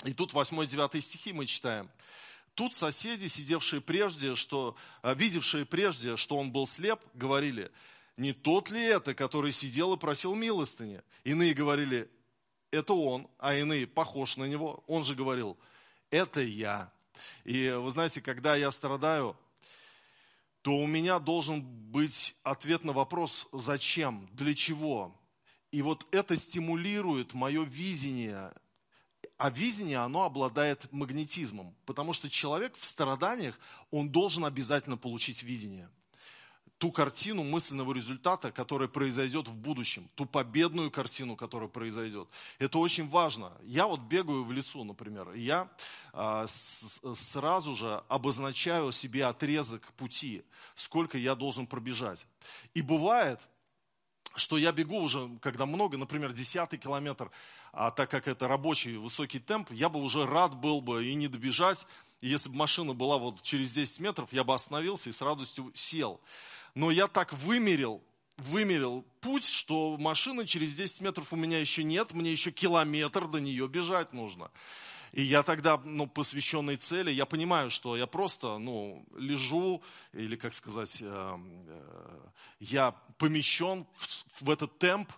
и 0.04 0.12
тут 0.12 0.32
8-9 0.32 1.00
стихи 1.00 1.32
мы 1.32 1.46
читаем. 1.46 1.90
Тут 2.54 2.74
соседи, 2.74 3.26
сидевшие 3.26 3.80
прежде, 3.80 4.36
что, 4.36 4.76
а, 5.02 5.14
видевшие 5.14 5.64
прежде, 5.64 6.16
что 6.16 6.36
он 6.36 6.52
был 6.52 6.66
слеп, 6.66 7.00
говорили, 7.14 7.70
не 8.16 8.32
тот 8.32 8.70
ли 8.70 8.80
это, 8.80 9.14
который 9.14 9.50
сидел 9.50 9.94
и 9.94 9.98
просил 9.98 10.34
милостыни? 10.34 11.02
Иные 11.24 11.52
говорили, 11.52 12.08
это 12.70 12.94
он, 12.94 13.28
а 13.38 13.54
иные, 13.54 13.86
похож 13.86 14.36
на 14.36 14.44
него. 14.44 14.84
Он 14.86 15.02
же 15.02 15.16
говорил, 15.16 15.58
это 16.10 16.40
я. 16.40 16.92
И 17.44 17.70
вы 17.70 17.90
знаете, 17.90 18.20
когда 18.20 18.54
я 18.54 18.70
страдаю, 18.70 19.36
то 20.62 20.76
у 20.76 20.86
меня 20.86 21.18
должен 21.18 21.62
быть 21.62 22.36
ответ 22.42 22.84
на 22.84 22.92
вопрос, 22.92 23.48
зачем, 23.52 24.28
для 24.32 24.54
чего. 24.54 25.14
И 25.72 25.82
вот 25.82 26.06
это 26.12 26.36
стимулирует 26.36 27.34
мое 27.34 27.64
видение 27.64 28.52
а 29.36 29.50
видение, 29.50 29.98
оно 29.98 30.22
обладает 30.22 30.90
магнетизмом, 30.92 31.74
потому 31.86 32.12
что 32.12 32.30
человек 32.30 32.76
в 32.76 32.84
страданиях, 32.86 33.58
он 33.90 34.08
должен 34.10 34.44
обязательно 34.44 34.96
получить 34.96 35.42
видение. 35.42 35.88
ту 36.78 36.92
картину 36.92 37.44
мысленного 37.44 37.94
результата, 37.94 38.52
которая 38.52 38.88
произойдет 38.88 39.48
в 39.48 39.54
будущем, 39.54 40.10
ту 40.16 40.26
победную 40.26 40.90
картину, 40.90 41.36
которая 41.36 41.68
произойдет. 41.68 42.28
Это 42.58 42.78
очень 42.78 43.08
важно. 43.08 43.52
Я 43.62 43.86
вот 43.86 44.00
бегаю 44.00 44.44
в 44.44 44.52
лесу, 44.52 44.84
например, 44.84 45.32
и 45.32 45.40
я 45.40 45.70
а, 46.12 46.46
с, 46.46 47.00
сразу 47.14 47.74
же 47.74 48.02
обозначаю 48.08 48.92
себе 48.92 49.24
отрезок 49.24 49.92
пути, 49.94 50.42
сколько 50.74 51.16
я 51.16 51.34
должен 51.34 51.66
пробежать. 51.66 52.26
И 52.74 52.82
бывает, 52.82 53.40
что 54.36 54.56
я 54.56 54.72
бегу 54.72 54.98
уже, 54.98 55.30
когда 55.40 55.66
много, 55.66 55.96
например, 55.96 56.32
десятый 56.32 56.78
километр, 56.78 57.30
а 57.72 57.90
так 57.90 58.10
как 58.10 58.28
это 58.28 58.48
рабочий 58.48 58.96
высокий 58.96 59.38
темп, 59.38 59.70
я 59.72 59.88
бы 59.88 60.00
уже 60.00 60.26
рад 60.26 60.54
был 60.54 60.80
бы 60.80 61.06
и 61.06 61.14
не 61.14 61.28
добежать, 61.28 61.86
и 62.20 62.28
если 62.28 62.48
бы 62.48 62.56
машина 62.56 62.94
была 62.94 63.18
вот 63.18 63.42
через 63.42 63.72
10 63.72 64.00
метров, 64.00 64.32
я 64.32 64.44
бы 64.44 64.54
остановился 64.54 65.10
и 65.10 65.12
с 65.12 65.20
радостью 65.22 65.70
сел. 65.74 66.20
Но 66.74 66.90
я 66.90 67.06
так 67.06 67.32
вымерил, 67.32 68.02
вымерил 68.36 69.04
путь, 69.20 69.46
что 69.46 69.96
машины 69.98 70.46
через 70.46 70.74
10 70.74 71.02
метров 71.02 71.32
у 71.32 71.36
меня 71.36 71.58
еще 71.58 71.84
нет, 71.84 72.12
мне 72.12 72.32
еще 72.32 72.50
километр 72.50 73.26
до 73.28 73.40
нее 73.40 73.68
бежать 73.68 74.12
нужно. 74.12 74.50
И 75.14 75.22
я 75.22 75.44
тогда, 75.44 75.80
ну, 75.84 76.08
посвященной 76.08 76.74
цели, 76.74 77.12
я 77.12 77.24
понимаю, 77.24 77.70
что 77.70 77.96
я 77.96 78.08
просто, 78.08 78.58
ну, 78.58 79.06
лежу, 79.16 79.80
или, 80.12 80.34
как 80.34 80.54
сказать, 80.54 81.00
э, 81.00 81.38
э, 81.66 82.20
я 82.58 82.90
помещен 83.16 83.86
в, 84.40 84.50
этот 84.50 84.76
темп, 84.80 85.12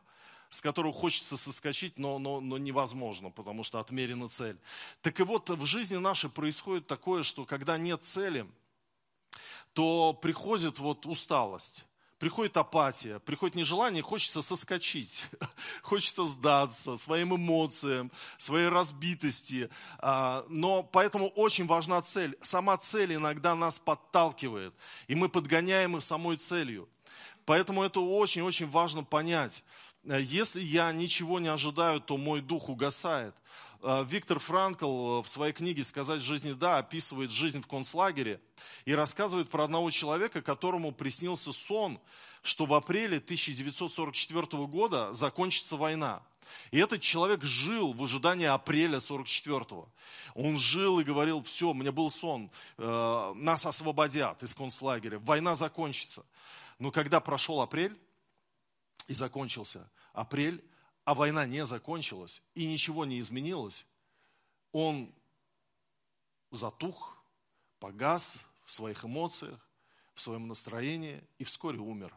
с 0.50 0.60
которого 0.60 0.92
хочется 0.92 1.38
соскочить, 1.38 1.98
но, 1.98 2.18
но, 2.18 2.42
но 2.42 2.58
невозможно, 2.58 3.30
потому 3.30 3.64
что 3.64 3.80
отмерена 3.80 4.28
цель. 4.28 4.58
Так 5.00 5.18
и 5.18 5.22
вот 5.22 5.48
в 5.48 5.64
жизни 5.64 5.96
нашей 5.96 6.28
происходит 6.28 6.86
такое, 6.86 7.22
что 7.22 7.46
когда 7.46 7.78
нет 7.78 8.04
цели, 8.04 8.46
то 9.72 10.12
приходит 10.12 10.78
вот 10.78 11.06
усталость 11.06 11.86
приходит 12.18 12.56
апатия, 12.56 13.18
приходит 13.20 13.56
нежелание, 13.56 14.02
хочется 14.02 14.42
соскочить, 14.42 15.26
хочется 15.82 16.25
сдаться 16.25 16.96
своим 16.96 17.37
эмоциям, 17.37 18.11
своей 18.38 18.68
разбитости. 18.68 19.68
А, 19.99 20.44
но 20.49 20.82
поэтому 20.82 21.28
очень 21.28 21.66
важна 21.66 22.00
цель. 22.02 22.37
Сама 22.42 22.76
цель 22.76 23.14
иногда 23.14 23.54
нас 23.54 23.78
подталкивает, 23.78 24.75
и 25.08 25.14
мы 25.14 25.28
подгоняем 25.28 25.96
их 25.96 26.02
самой 26.02 26.37
целью. 26.37 26.88
Поэтому 27.44 27.85
это 27.85 28.00
очень-очень 28.00 28.68
важно 28.68 29.04
понять. 29.04 29.62
Если 30.04 30.61
я 30.61 30.92
ничего 30.92 31.38
не 31.40 31.49
ожидаю, 31.49 32.00
то 32.00 32.16
мой 32.16 32.40
дух 32.40 32.68
угасает. 32.68 33.35
Э, 33.83 34.04
Виктор 34.09 34.38
Франкл 34.38 35.23
в 35.23 35.28
своей 35.28 35.52
книге 35.52 35.85
«Сказать 35.85 36.21
жизни 36.21 36.52
да» 36.52 36.78
описывает 36.78 37.30
жизнь 37.30 37.62
в 37.62 37.66
концлагере 37.66 38.40
и 38.85 38.95
рассказывает 38.95 39.49
про 39.49 39.64
одного 39.64 39.90
человека, 39.90 40.42
которому 40.42 40.92
приснился 40.92 41.52
сон, 41.52 42.00
что 42.42 42.66
в 42.66 42.75
апреле 42.75 43.18
1944 43.18 44.66
года 44.66 45.12
закончится 45.12 45.76
война. 45.76 46.23
И 46.71 46.78
этот 46.78 47.00
человек 47.00 47.42
жил 47.42 47.92
в 47.92 48.02
ожидании 48.02 48.47
апреля 48.47 48.99
44-го. 48.99 49.88
Он 50.35 50.59
жил 50.59 51.00
и 51.00 51.04
говорил, 51.04 51.42
все, 51.42 51.71
у 51.71 51.75
меня 51.75 51.92
был 51.92 52.11
сон, 52.11 52.50
э, 52.78 53.33
нас 53.37 53.66
освободят 53.66 54.42
из 54.42 54.54
концлагеря, 54.54 55.18
война 55.18 55.54
закончится. 55.54 56.25
Но 56.78 56.90
когда 56.90 57.21
прошел 57.21 57.61
апрель 57.61 57.97
и 59.09 59.14
закончился 59.14 59.88
апрель, 60.12 60.62
а 61.06 61.14
война 61.14 61.46
не 61.46 61.64
закончилась 61.64 62.42
и 62.54 62.66
ничего 62.66 63.04
не 63.04 63.20
изменилось, 63.20 63.86
он 64.72 65.14
затух, 66.50 67.16
погас 67.78 68.44
в 68.64 68.72
своих 68.72 69.04
эмоциях, 69.04 69.60
в 70.14 70.20
своем 70.20 70.48
настроении 70.48 71.22
и 71.38 71.44
вскоре 71.44 71.78
умер. 71.78 72.12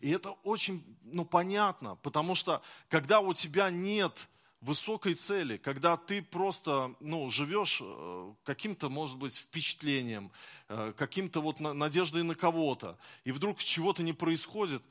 И 0.00 0.10
это 0.10 0.30
очень 0.42 0.82
ну, 1.02 1.26
понятно, 1.26 1.96
потому 1.96 2.34
что 2.34 2.62
когда 2.88 3.20
у 3.20 3.34
тебя 3.34 3.68
нет 3.68 4.26
высокой 4.62 5.12
цели, 5.12 5.58
когда 5.58 5.98
ты 5.98 6.22
просто 6.22 6.94
ну, 7.00 7.28
живешь 7.28 7.80
э, 7.82 8.34
каким-то, 8.42 8.88
может 8.88 9.18
быть, 9.18 9.36
впечатлением, 9.36 10.32
э, 10.68 10.94
каким-то 10.96 11.42
вот 11.42 11.60
надеждой 11.60 12.22
на 12.22 12.34
кого-то, 12.34 12.98
и 13.24 13.32
вдруг 13.32 13.58
чего-то 13.58 14.02
не 14.02 14.14
происходит, 14.14 14.82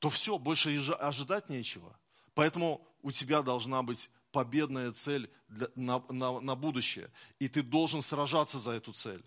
то 0.00 0.10
все, 0.10 0.36
больше 0.36 0.76
ожидать 0.98 1.48
нечего. 1.48 1.96
Поэтому 2.38 2.80
у 3.02 3.10
тебя 3.10 3.42
должна 3.42 3.82
быть 3.82 4.08
победная 4.30 4.92
цель 4.92 5.28
для, 5.48 5.66
на, 5.74 6.00
на, 6.08 6.38
на 6.38 6.54
будущее. 6.54 7.10
И 7.40 7.48
ты 7.48 7.64
должен 7.64 8.00
сражаться 8.00 8.58
за 8.60 8.74
эту 8.74 8.92
цель. 8.92 9.20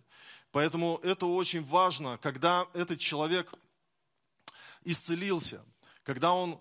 Поэтому 0.54 0.98
это 1.04 1.26
очень 1.26 1.62
важно, 1.62 2.18
когда 2.20 2.66
этот 2.74 3.02
человек 3.02 3.54
исцелился, 4.86 5.62
когда 6.04 6.32
он 6.32 6.58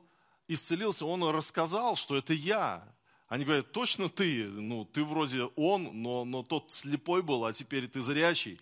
исцелился, 0.48 1.06
он 1.06 1.22
рассказал, 1.22 1.94
что 1.94 2.16
это 2.16 2.34
я. 2.34 2.82
Они 3.28 3.44
говорят, 3.44 3.70
точно 3.70 4.08
ты, 4.08 4.48
ну 4.48 4.84
ты 4.84 5.04
вроде 5.04 5.44
он, 5.54 6.02
но, 6.02 6.24
но 6.24 6.42
тот 6.42 6.72
слепой 6.72 7.22
был, 7.22 7.44
а 7.44 7.52
теперь 7.52 7.86
ты 7.86 8.00
зрячий. 8.00 8.60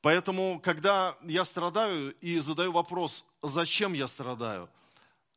Поэтому, 0.00 0.58
когда 0.58 1.18
я 1.24 1.44
страдаю 1.44 2.14
и 2.22 2.38
задаю 2.38 2.72
вопрос, 2.72 3.26
зачем 3.42 3.92
я 3.92 4.08
страдаю, 4.08 4.70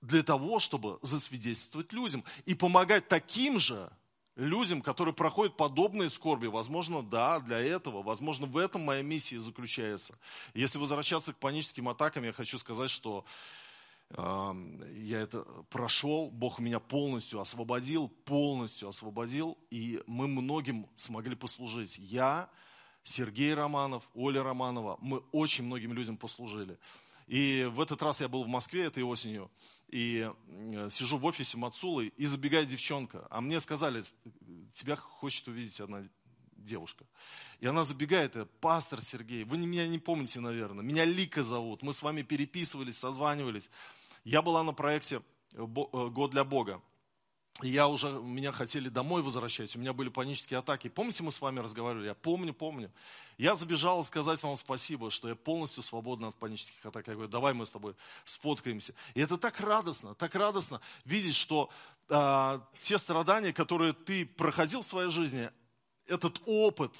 для 0.04 0.22
того, 0.22 0.60
чтобы 0.60 1.00
засвидетельствовать 1.02 1.94
людям 1.94 2.24
и 2.46 2.54
помогать 2.54 3.08
таким 3.08 3.58
же 3.58 3.90
людям, 4.36 4.82
которые 4.82 5.14
проходят 5.14 5.56
подобные 5.56 6.10
скорби. 6.10 6.48
Возможно, 6.48 7.02
да, 7.02 7.40
для 7.40 7.60
этого. 7.60 8.04
Возможно, 8.04 8.46
в 8.46 8.58
этом 8.58 8.82
моя 8.82 9.02
миссия 9.02 9.40
заключается. 9.40 10.14
Если 10.54 10.78
возвращаться 10.78 11.34
к 11.34 11.38
паническим 11.38 11.88
атакам, 11.88 12.24
я 12.26 12.34
хочу 12.34 12.58
сказать, 12.58 12.90
что 12.90 13.24
э, 14.10 14.54
я 14.96 15.22
это 15.22 15.44
прошел, 15.70 16.30
Бог 16.32 16.60
меня 16.60 16.80
полностью 16.80 17.40
освободил, 17.40 18.10
полностью 18.26 18.90
освободил, 18.90 19.58
и 19.70 20.04
мы 20.06 20.28
многим 20.28 20.88
смогли 20.98 21.36
послужить. 21.36 21.98
Я, 21.98 22.50
Сергей 23.04 23.54
Романов, 23.54 24.10
Оля 24.16 24.44
Романова, 24.44 24.98
мы 25.00 25.20
очень 25.32 25.64
многим 25.64 25.94
людям 25.94 26.18
послужили. 26.18 26.78
И 27.28 27.70
в 27.72 27.80
этот 27.80 28.02
раз 28.02 28.22
я 28.22 28.28
был 28.28 28.44
в 28.44 28.48
Москве 28.48 28.84
этой 28.84 29.04
осенью, 29.04 29.50
и 29.88 30.30
э, 30.48 30.90
сижу 30.92 31.18
в 31.18 31.26
офисе 31.26 31.58
Мацулы, 31.58 32.08
и 32.18 32.26
забегает 32.26 32.68
девчонка. 32.68 33.28
А 33.30 33.42
мне 33.42 33.60
сказали, 33.60 34.04
тебя 34.74 34.96
хочет 34.96 35.48
увидеть 35.48 35.80
одна 35.80 36.08
девушка. 36.56 37.06
И 37.60 37.68
она 37.68 37.84
забегает, 37.84 38.36
пастор 38.60 39.02
Сергей, 39.02 39.44
вы 39.44 39.58
меня 39.58 39.88
не 39.88 40.00
помните, 40.00 40.40
наверное, 40.40 40.84
меня 40.84 41.06
Лика 41.06 41.44
зовут, 41.44 41.84
мы 41.84 41.94
с 41.94 42.02
вами 42.02 42.22
переписывались, 42.22 42.98
созванивались. 42.98 43.70
Я 44.24 44.42
была 44.42 44.64
на 44.64 44.74
проекте 44.74 45.22
э, 45.54 45.66
«Год 45.66 46.32
для 46.32 46.44
Бога». 46.44 46.82
Я 47.62 47.88
уже, 47.88 48.10
меня 48.10 48.52
хотели 48.52 48.90
домой 48.90 49.22
возвращать, 49.22 49.76
у 49.76 49.80
меня 49.80 49.94
были 49.94 50.10
панические 50.10 50.58
атаки. 50.58 50.88
Помните, 50.88 51.22
мы 51.22 51.32
с 51.32 51.40
вами 51.40 51.60
разговаривали? 51.60 52.08
Я 52.08 52.16
помню, 52.16 52.54
помню. 52.54 52.92
Я 53.38 53.54
забежал 53.54 54.04
сказать 54.04 54.42
вам 54.42 54.56
спасибо, 54.56 55.12
что 55.12 55.30
я 55.30 55.36
полностью 55.36 55.84
свободен 55.84 56.26
от 56.26 56.36
панических 56.36 56.84
атак. 56.84 57.08
Я 57.08 57.14
говорю, 57.14 57.30
давай 57.30 57.54
мы 57.54 57.66
с 57.66 57.72
тобой 57.72 57.96
сфоткаемся. 58.26 58.96
И 59.14 59.22
это 59.22 59.38
так 59.38 59.60
радостно, 59.60 60.16
так 60.16 60.34
радостно 60.34 60.82
видеть, 61.06 61.36
что 61.36 61.70
а, 62.10 62.68
те 62.80 62.98
страдания, 62.98 63.54
которые 63.54 63.94
ты 63.94 64.26
проходил 64.26 64.82
в 64.82 64.88
своей 64.88 65.12
жизни, 65.12 65.52
этот 66.08 66.42
опыт, 66.46 66.92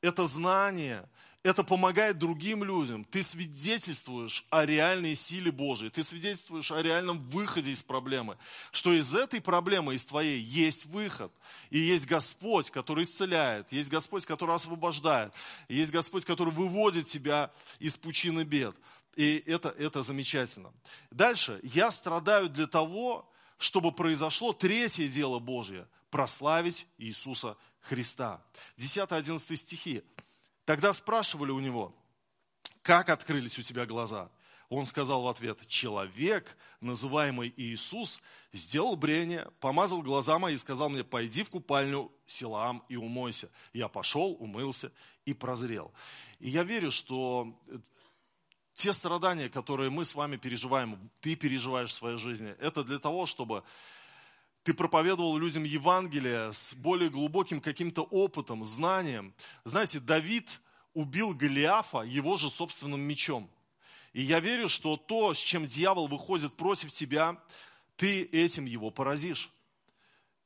это 0.00 0.26
знание, 0.26 1.08
это 1.48 1.64
помогает 1.64 2.18
другим 2.18 2.62
людям. 2.62 3.04
Ты 3.04 3.22
свидетельствуешь 3.22 4.44
о 4.50 4.66
реальной 4.66 5.14
силе 5.14 5.50
Божией, 5.50 5.90
ты 5.90 6.02
свидетельствуешь 6.02 6.70
о 6.70 6.82
реальном 6.82 7.18
выходе 7.18 7.70
из 7.70 7.82
проблемы, 7.82 8.36
что 8.70 8.92
из 8.92 9.14
этой 9.14 9.40
проблемы, 9.40 9.94
из 9.94 10.04
твоей, 10.04 10.40
есть 10.40 10.86
выход. 10.86 11.32
И 11.70 11.78
есть 11.78 12.06
Господь, 12.06 12.70
который 12.70 13.04
исцеляет, 13.04 13.72
есть 13.72 13.90
Господь, 13.90 14.26
который 14.26 14.54
освобождает, 14.54 15.32
есть 15.68 15.90
Господь, 15.90 16.24
который 16.24 16.52
выводит 16.52 17.06
тебя 17.06 17.50
из 17.78 17.96
пучины 17.96 18.44
бед. 18.44 18.76
И 19.16 19.42
это, 19.46 19.70
это 19.70 20.02
замечательно. 20.02 20.72
Дальше. 21.10 21.60
Я 21.62 21.90
страдаю 21.90 22.48
для 22.48 22.66
того, 22.66 23.28
чтобы 23.56 23.90
произошло 23.90 24.52
третье 24.52 25.08
дело 25.08 25.38
Божье– 25.38 25.88
прославить 26.10 26.86
Иисуса 26.98 27.56
Христа. 27.80 28.40
10-11 28.78 29.56
стихи. 29.56 30.02
Тогда 30.68 30.92
спрашивали 30.92 31.50
у 31.50 31.60
него, 31.60 31.94
как 32.82 33.08
открылись 33.08 33.58
у 33.58 33.62
тебя 33.62 33.86
глаза? 33.86 34.30
Он 34.68 34.84
сказал 34.84 35.22
в 35.22 35.28
ответ, 35.28 35.66
человек, 35.66 36.58
называемый 36.82 37.54
Иисус, 37.56 38.20
сделал 38.52 38.94
брение, 38.94 39.50
помазал 39.60 40.02
глаза 40.02 40.38
мои 40.38 40.56
и 40.56 40.58
сказал 40.58 40.90
мне, 40.90 41.04
пойди 41.04 41.42
в 41.42 41.48
купальню 41.48 42.12
Силаам 42.26 42.84
и 42.90 42.96
умойся. 42.96 43.48
Я 43.72 43.88
пошел, 43.88 44.36
умылся 44.38 44.92
и 45.24 45.32
прозрел. 45.32 45.90
И 46.38 46.50
я 46.50 46.64
верю, 46.64 46.92
что 46.92 47.58
те 48.74 48.92
страдания, 48.92 49.48
которые 49.48 49.88
мы 49.88 50.04
с 50.04 50.14
вами 50.14 50.36
переживаем, 50.36 51.10
ты 51.22 51.34
переживаешь 51.34 51.92
в 51.92 51.94
своей 51.94 52.18
жизни, 52.18 52.54
это 52.60 52.84
для 52.84 52.98
того, 52.98 53.24
чтобы 53.24 53.64
ты 54.68 54.74
проповедовал 54.74 55.38
людям 55.38 55.64
Евангелие 55.64 56.52
с 56.52 56.74
более 56.74 57.08
глубоким 57.08 57.58
каким-то 57.58 58.02
опытом, 58.02 58.64
знанием. 58.64 59.32
Знаете, 59.64 59.98
Давид 59.98 60.60
убил 60.92 61.32
Голиафа 61.32 62.02
его 62.02 62.36
же 62.36 62.50
собственным 62.50 63.00
мечом. 63.00 63.48
И 64.12 64.20
я 64.20 64.40
верю, 64.40 64.68
что 64.68 64.98
то, 64.98 65.32
с 65.32 65.38
чем 65.38 65.64
дьявол 65.64 66.06
выходит 66.06 66.54
против 66.54 66.92
тебя, 66.92 67.38
ты 67.96 68.24
этим 68.24 68.66
его 68.66 68.90
поразишь. 68.90 69.50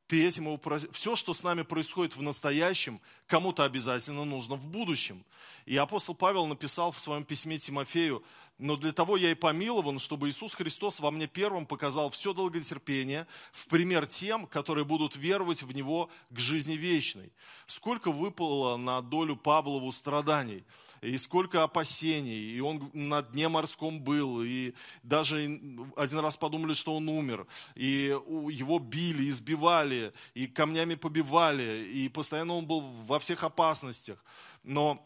Ты 0.06 0.24
этим 0.24 0.44
его 0.44 0.56
поразишь. 0.56 0.90
Все, 0.92 1.16
что 1.16 1.32
с 1.32 1.42
нами 1.42 1.62
происходит 1.62 2.14
в 2.14 2.22
настоящем, 2.22 3.00
кому-то 3.26 3.64
обязательно 3.64 4.24
нужно 4.24 4.54
в 4.54 4.68
будущем. 4.68 5.24
И 5.66 5.76
апостол 5.76 6.14
Павел 6.14 6.46
написал 6.46 6.92
в 6.92 7.00
своем 7.00 7.24
письме 7.24 7.58
Тимофею, 7.58 8.22
но 8.62 8.76
для 8.76 8.92
того 8.92 9.16
я 9.16 9.32
и 9.32 9.34
помилован, 9.34 9.98
чтобы 9.98 10.28
Иисус 10.28 10.54
Христос 10.54 11.00
во 11.00 11.10
мне 11.10 11.26
первым 11.26 11.66
показал 11.66 12.10
все 12.10 12.32
долготерпение 12.32 13.26
в 13.50 13.66
пример 13.66 14.06
тем, 14.06 14.46
которые 14.46 14.84
будут 14.84 15.16
веровать 15.16 15.64
в 15.64 15.74
Него 15.74 16.08
к 16.30 16.38
жизни 16.38 16.74
вечной. 16.74 17.32
Сколько 17.66 18.12
выпало 18.12 18.76
на 18.76 19.02
долю 19.02 19.34
Павлову 19.34 19.90
страданий, 19.90 20.64
и 21.00 21.18
сколько 21.18 21.64
опасений, 21.64 22.54
и 22.56 22.60
он 22.60 22.88
на 22.92 23.22
дне 23.22 23.48
морском 23.48 24.00
был, 24.00 24.44
и 24.44 24.74
даже 25.02 25.38
один 25.96 26.20
раз 26.20 26.36
подумали, 26.36 26.74
что 26.74 26.94
он 26.94 27.08
умер, 27.08 27.48
и 27.74 28.16
его 28.48 28.78
били, 28.78 29.28
избивали, 29.28 30.12
и 30.34 30.46
камнями 30.46 30.94
побивали, 30.94 31.88
и 31.92 32.08
постоянно 32.08 32.54
он 32.54 32.66
был 32.66 32.80
во 32.80 33.18
всех 33.18 33.42
опасностях. 33.42 34.24
Но, 34.62 35.04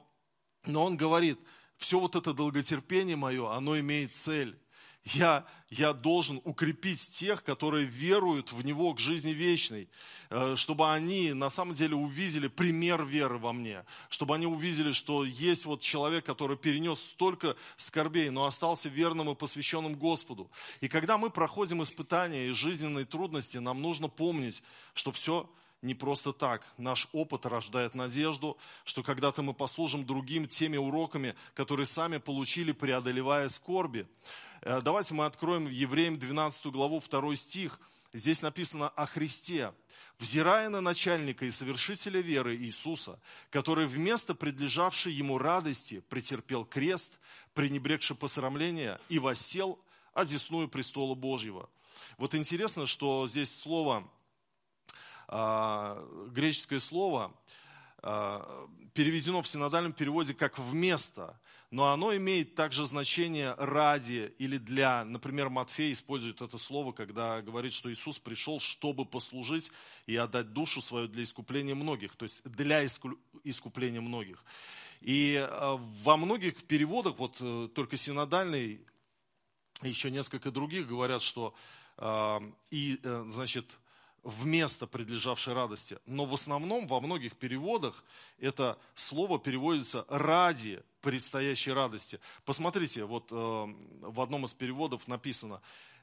но 0.67 0.85
он 0.85 0.99
говорит– 0.99 1.41
все 1.77 1.99
вот 1.99 2.17
это 2.17 2.33
долготерпение 2.33 3.17
мое, 3.17 3.53
оно 3.53 3.79
имеет 3.79 4.17
цель. 4.17 4.59
Я, 5.15 5.47
я 5.71 5.93
должен 5.93 6.41
укрепить 6.43 6.99
тех, 7.13 7.45
которые 7.45 7.87
веруют 7.87 8.51
в 8.51 8.65
Него 8.65 8.93
к 8.93 8.99
жизни 8.99 9.31
вечной, 9.31 9.89
э, 10.31 10.57
чтобы 10.57 10.93
они 10.93 11.33
на 11.33 11.49
самом 11.49 11.75
деле 11.75 11.95
увидели 11.95 12.49
пример 12.49 13.05
веры 13.05 13.39
во 13.39 13.53
мне, 13.53 13.85
чтобы 14.09 14.35
они 14.35 14.47
увидели, 14.47 14.91
что 14.91 15.25
есть 15.25 15.65
вот 15.65 15.81
человек, 15.81 16.27
который 16.27 16.57
перенес 16.57 16.99
столько 16.99 17.55
скорбей, 17.77 18.31
но 18.31 18.47
остался 18.47 18.89
верным 18.89 19.31
и 19.31 19.37
посвященным 19.37 19.95
Господу. 19.95 20.51
И 20.81 20.89
когда 20.89 21.19
мы 21.19 21.31
проходим 21.31 21.83
испытания 21.83 22.49
и 22.49 22.53
жизненные 22.53 23.05
трудности, 23.05 23.59
нам 23.59 23.81
нужно 23.81 24.09
помнить, 24.09 24.65
что 24.93 25.13
все 25.13 25.49
не 25.83 25.95
просто 25.95 26.33
так. 26.33 26.67
Наш 26.79 27.09
опыт 27.13 27.47
рождает 27.47 27.95
надежду, 27.95 28.57
что 28.85 29.03
когда-то 29.03 29.43
мы 29.43 29.55
послужим 29.55 30.05
другим 30.05 30.47
теми 30.47 30.77
уроками, 30.77 31.35
которые 31.55 31.87
сами 31.87 32.19
получили, 32.19 32.73
преодолевая 32.73 33.49
скорби. 33.49 34.07
Э, 34.63 34.81
давайте 34.81 35.15
мы 35.15 35.27
откроем 35.27 35.69
Евреям 35.69 36.19
12 36.19 36.67
главу, 36.67 37.01
2 37.01 37.37
стих. 37.37 37.81
Здесь 38.13 38.43
написано 38.43 38.89
о 38.89 39.07
Христе. 39.07 39.73
«Взирая 40.19 40.71
на 40.71 40.81
начальника 40.81 41.45
и 41.45 41.51
совершителя 41.51 42.21
веры 42.21 42.57
Иисуса, 42.57 43.21
который 43.51 43.87
вместо 43.87 44.35
предлежавшей 44.35 45.13
ему 45.13 45.37
радости 45.37 46.01
претерпел 46.09 46.65
крест, 46.65 47.19
пренебрегши 47.53 48.15
посрамления, 48.15 48.99
и 49.11 49.19
воссел 49.19 49.79
одесную 50.15 50.69
престола 50.69 51.15
Божьего». 51.15 51.69
Вот 52.17 52.35
интересно, 52.35 52.87
что 52.87 53.29
здесь 53.29 53.55
слово 53.55 54.09
греческое 55.29 56.79
слово 56.79 57.35
а, 58.09 58.69
переведено 58.95 59.43
в 59.43 59.49
синодальном 59.49 59.93
переводе 59.93 60.33
как 60.33 60.61
«вместо», 60.61 61.41
но 61.73 61.93
оно 61.93 62.15
имеет 62.17 62.55
также 62.55 62.87
значение 62.87 63.55
«ради» 63.59 64.33
или 64.39 64.59
«для». 64.59 65.05
Например, 65.05 65.49
Матфей 65.49 65.93
использует 65.93 66.41
это 66.41 66.57
слово, 66.57 66.93
когда 66.93 67.43
говорит, 67.43 67.73
что 67.73 67.93
Иисус 67.93 68.21
пришел, 68.21 68.61
чтобы 68.61 69.05
послужить 69.05 69.73
и 70.07 70.15
отдать 70.15 70.53
душу 70.53 70.81
свою 70.81 71.09
для 71.09 71.25
искупления 71.25 71.75
многих, 71.75 72.15
то 72.15 72.23
есть 72.23 72.45
для 72.45 72.87
искупления 72.87 74.01
многих. 74.01 74.45
И 75.01 75.37
а, 75.37 75.77
во 75.77 76.17
многих 76.17 76.63
переводах, 76.63 77.19
вот 77.19 77.39
э, 77.41 77.69
только 77.75 77.97
синодальный, 77.97 78.81
еще 79.83 80.13
несколько 80.13 80.53
других 80.53 80.87
говорят, 80.87 81.23
что 81.23 81.55
и, 82.71 83.01
э, 83.03 83.25
значит, 83.29 83.79
вместо 84.27 84.89
предлежавшей 84.89 85.55
радости. 85.55 85.99
Но 86.05 86.25
в 86.25 86.35
основном 86.35 86.89
во 86.89 87.01
многих 87.01 87.37
переводах 87.37 88.05
это 88.39 88.77
слово 88.97 89.39
переводится 89.39 90.05
ради 90.09 90.83
предстоящей 91.01 91.71
радости. 91.71 92.19
Посмотрите, 92.45 93.05
вот 93.05 93.29
э, 93.31 93.35
в 93.35 94.21
одном 94.21 94.45
из 94.45 94.53
переводов 94.53 95.07
написано, 95.07 95.63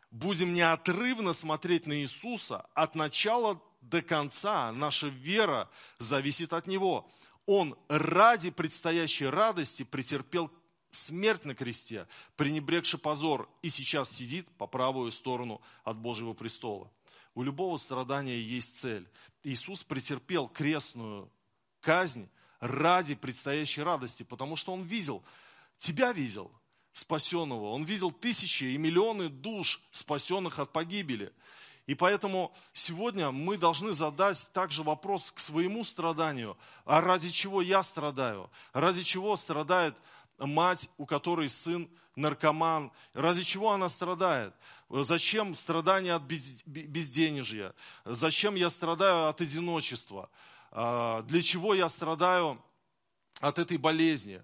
будем 0.09 0.53
неотрывно 0.53 1.33
смотреть 1.33 1.85
на 1.85 1.99
Иисуса 1.99 2.65
от 2.73 2.95
начала 2.95 3.61
до 3.81 4.01
конца. 4.01 4.71
Наша 4.71 5.07
вера 5.07 5.69
зависит 5.99 6.53
от 6.53 6.65
Него. 6.65 7.11
Он 7.45 7.75
ради 7.89 8.51
предстоящей 8.51 9.25
радости 9.25 9.83
претерпел 9.83 10.49
смерть 10.91 11.43
на 11.43 11.55
кресте, 11.55 12.07
пренебрегший 12.37 12.99
позор, 12.99 13.49
и 13.61 13.67
сейчас 13.67 14.09
сидит 14.09 14.47
по 14.57 14.65
правую 14.65 15.11
сторону 15.11 15.61
от 15.83 15.97
Божьего 15.97 16.31
престола. 16.31 16.89
У 17.35 17.43
любого 17.43 17.77
страдания 17.77 18.39
есть 18.39 18.79
цель. 18.79 19.07
Иисус 19.43 19.83
претерпел 19.83 20.47
крестную 20.47 21.29
казнь 21.81 22.29
ради 22.59 23.15
предстоящей 23.15 23.81
радости, 23.81 24.23
потому 24.23 24.55
что 24.55 24.71
Он 24.71 24.83
видел, 24.83 25.23
тебя 25.77 26.13
видел, 26.13 26.51
спасенного. 26.93 27.71
Он 27.71 27.83
видел 27.83 28.11
тысячи 28.11 28.65
и 28.65 28.77
миллионы 28.77 29.29
душ, 29.29 29.81
спасенных 29.91 30.59
от 30.59 30.71
погибели. 30.71 31.33
И 31.85 31.95
поэтому 31.95 32.53
сегодня 32.71 33.31
мы 33.31 33.57
должны 33.57 33.91
задать 33.91 34.49
также 34.53 34.83
вопрос 34.83 35.31
к 35.31 35.39
своему 35.39 35.83
страданию. 35.83 36.57
А 36.85 37.01
ради 37.01 37.29
чего 37.29 37.61
я 37.61 37.83
страдаю? 37.83 38.49
Ради 38.71 39.03
чего 39.03 39.35
страдает 39.35 39.95
мать, 40.39 40.89
у 40.97 41.05
которой 41.05 41.49
сын 41.49 41.89
наркоман? 42.15 42.91
Ради 43.13 43.43
чего 43.43 43.71
она 43.71 43.89
страдает? 43.89 44.53
Зачем 44.89 45.55
страдания 45.55 46.13
от 46.13 46.23
безденежья? 46.23 47.73
Зачем 48.05 48.55
я 48.55 48.69
страдаю 48.69 49.27
от 49.27 49.41
одиночества? 49.41 50.29
А, 50.71 51.21
для 51.23 51.41
чего 51.41 51.73
я 51.73 51.89
страдаю 51.89 52.63
от 53.39 53.59
этой 53.59 53.77
болезни? 53.77 54.43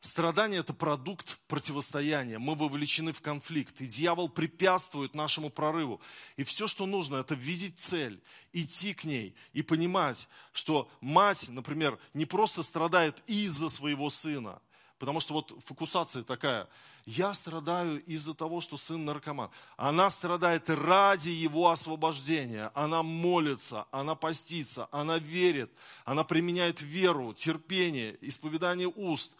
Страдание– 0.00 0.60
это 0.60 0.72
продукт 0.72 1.38
противостояния. 1.48 2.38
Мы 2.38 2.54
вовлечены 2.54 3.12
в 3.12 3.20
конфликт, 3.20 3.80
и 3.80 3.86
дьявол 3.86 4.28
препятствует 4.28 5.12
нашему 5.14 5.50
прорыву. 5.50 6.00
И 6.36 6.44
все, 6.44 6.68
что 6.68 6.86
нужно, 6.86 7.16
это 7.16 7.34
видеть 7.34 7.80
цель, 7.80 8.22
идти 8.52 8.94
к 8.94 9.02
ней 9.02 9.34
и 9.54 9.62
понимать, 9.62 10.28
что 10.52 10.88
мать, 11.00 11.48
например, 11.48 11.98
не 12.14 12.26
просто 12.26 12.62
страдает 12.62 13.20
из-за 13.26 13.68
своего 13.68 14.08
сына, 14.08 14.62
потому 14.98 15.20
что 15.20 15.34
вот 15.34 15.54
фокусация 15.64 16.22
такая– 16.22 16.68
я 17.10 17.32
страдаю 17.32 18.04
из-за 18.04 18.34
того, 18.34 18.60
что 18.60 18.76
сын 18.76 19.02
наркоман. 19.06 19.48
Она 19.78 20.10
страдает 20.10 20.68
ради 20.68 21.30
его 21.30 21.70
освобождения. 21.70 22.70
Она 22.74 23.02
молится, 23.02 23.86
она 23.90 24.14
постится, 24.14 24.88
она 24.92 25.16
верит, 25.16 25.70
она 26.04 26.22
применяет 26.22 26.82
веру, 26.82 27.32
терпение, 27.32 28.18
исповедание 28.20 28.88
уст. 28.88 29.36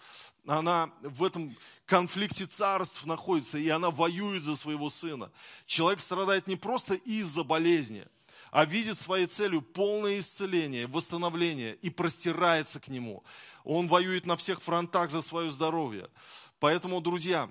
Она 0.46 0.90
в 1.02 1.22
этом 1.22 1.54
конфликте 1.84 2.46
царств 2.46 3.04
находится, 3.04 3.58
и 3.58 3.68
она 3.68 3.90
воюет 3.90 4.42
за 4.42 4.56
своего 4.56 4.88
сына. 4.88 5.30
Человек 5.66 6.00
страдает 6.00 6.46
не 6.46 6.56
просто 6.56 6.94
из-за 6.94 7.44
болезни, 7.44 8.06
а 8.50 8.64
видит 8.64 8.96
своей 8.96 9.26
целью 9.26 9.62
полное 9.62 10.18
исцеление, 10.18 10.86
восстановление 10.86 11.74
и 11.76 11.90
простирается 11.90 12.80
к 12.80 12.88
нему. 12.88 13.24
Он 13.64 13.88
воюет 13.88 14.26
на 14.26 14.36
всех 14.36 14.62
фронтах 14.62 15.10
за 15.10 15.20
свое 15.20 15.50
здоровье. 15.50 16.10
Поэтому, 16.58 17.00
друзья, 17.00 17.50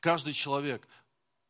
каждый 0.00 0.32
человек, 0.32 0.86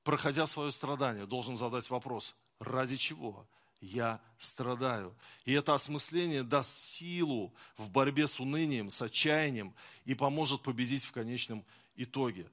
проходя 0.03 0.47
свое 0.47 0.73
страдание, 0.73 1.27
должен 1.27 1.57
задать 1.57 1.88
вопрос, 1.90 2.35
ради 2.59 2.97
чего 2.97 3.47
я 3.81 4.21
страдаю? 4.38 5.14
И 5.45 5.53
это 5.53 5.75
осмысление 5.75 6.42
даст 6.42 6.71
силу 6.71 7.55
в 7.77 7.90
борьбе 7.90 8.27
с 8.27 8.40
унынием, 8.40 8.90
с 8.90 9.03
отчаянием 9.03 9.75
и 10.05 10.14
поможет 10.14 10.62
победить 10.62 11.05
в 11.05 11.12
конечном 11.12 11.64
итоге. 11.95 12.51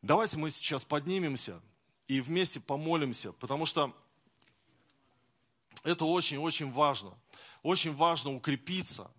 Давайте 0.00 0.38
мы 0.38 0.50
сейчас 0.50 0.84
поднимемся 0.84 1.60
и 2.08 2.20
вместе 2.20 2.60
помолимся, 2.60 3.32
потому 3.32 3.66
что 3.66 3.94
это 5.84 6.04
очень-очень 6.04 6.70
важно. 6.70 7.14
Очень 7.62 7.94
важно 7.94 8.34
укрепиться, 8.34 9.10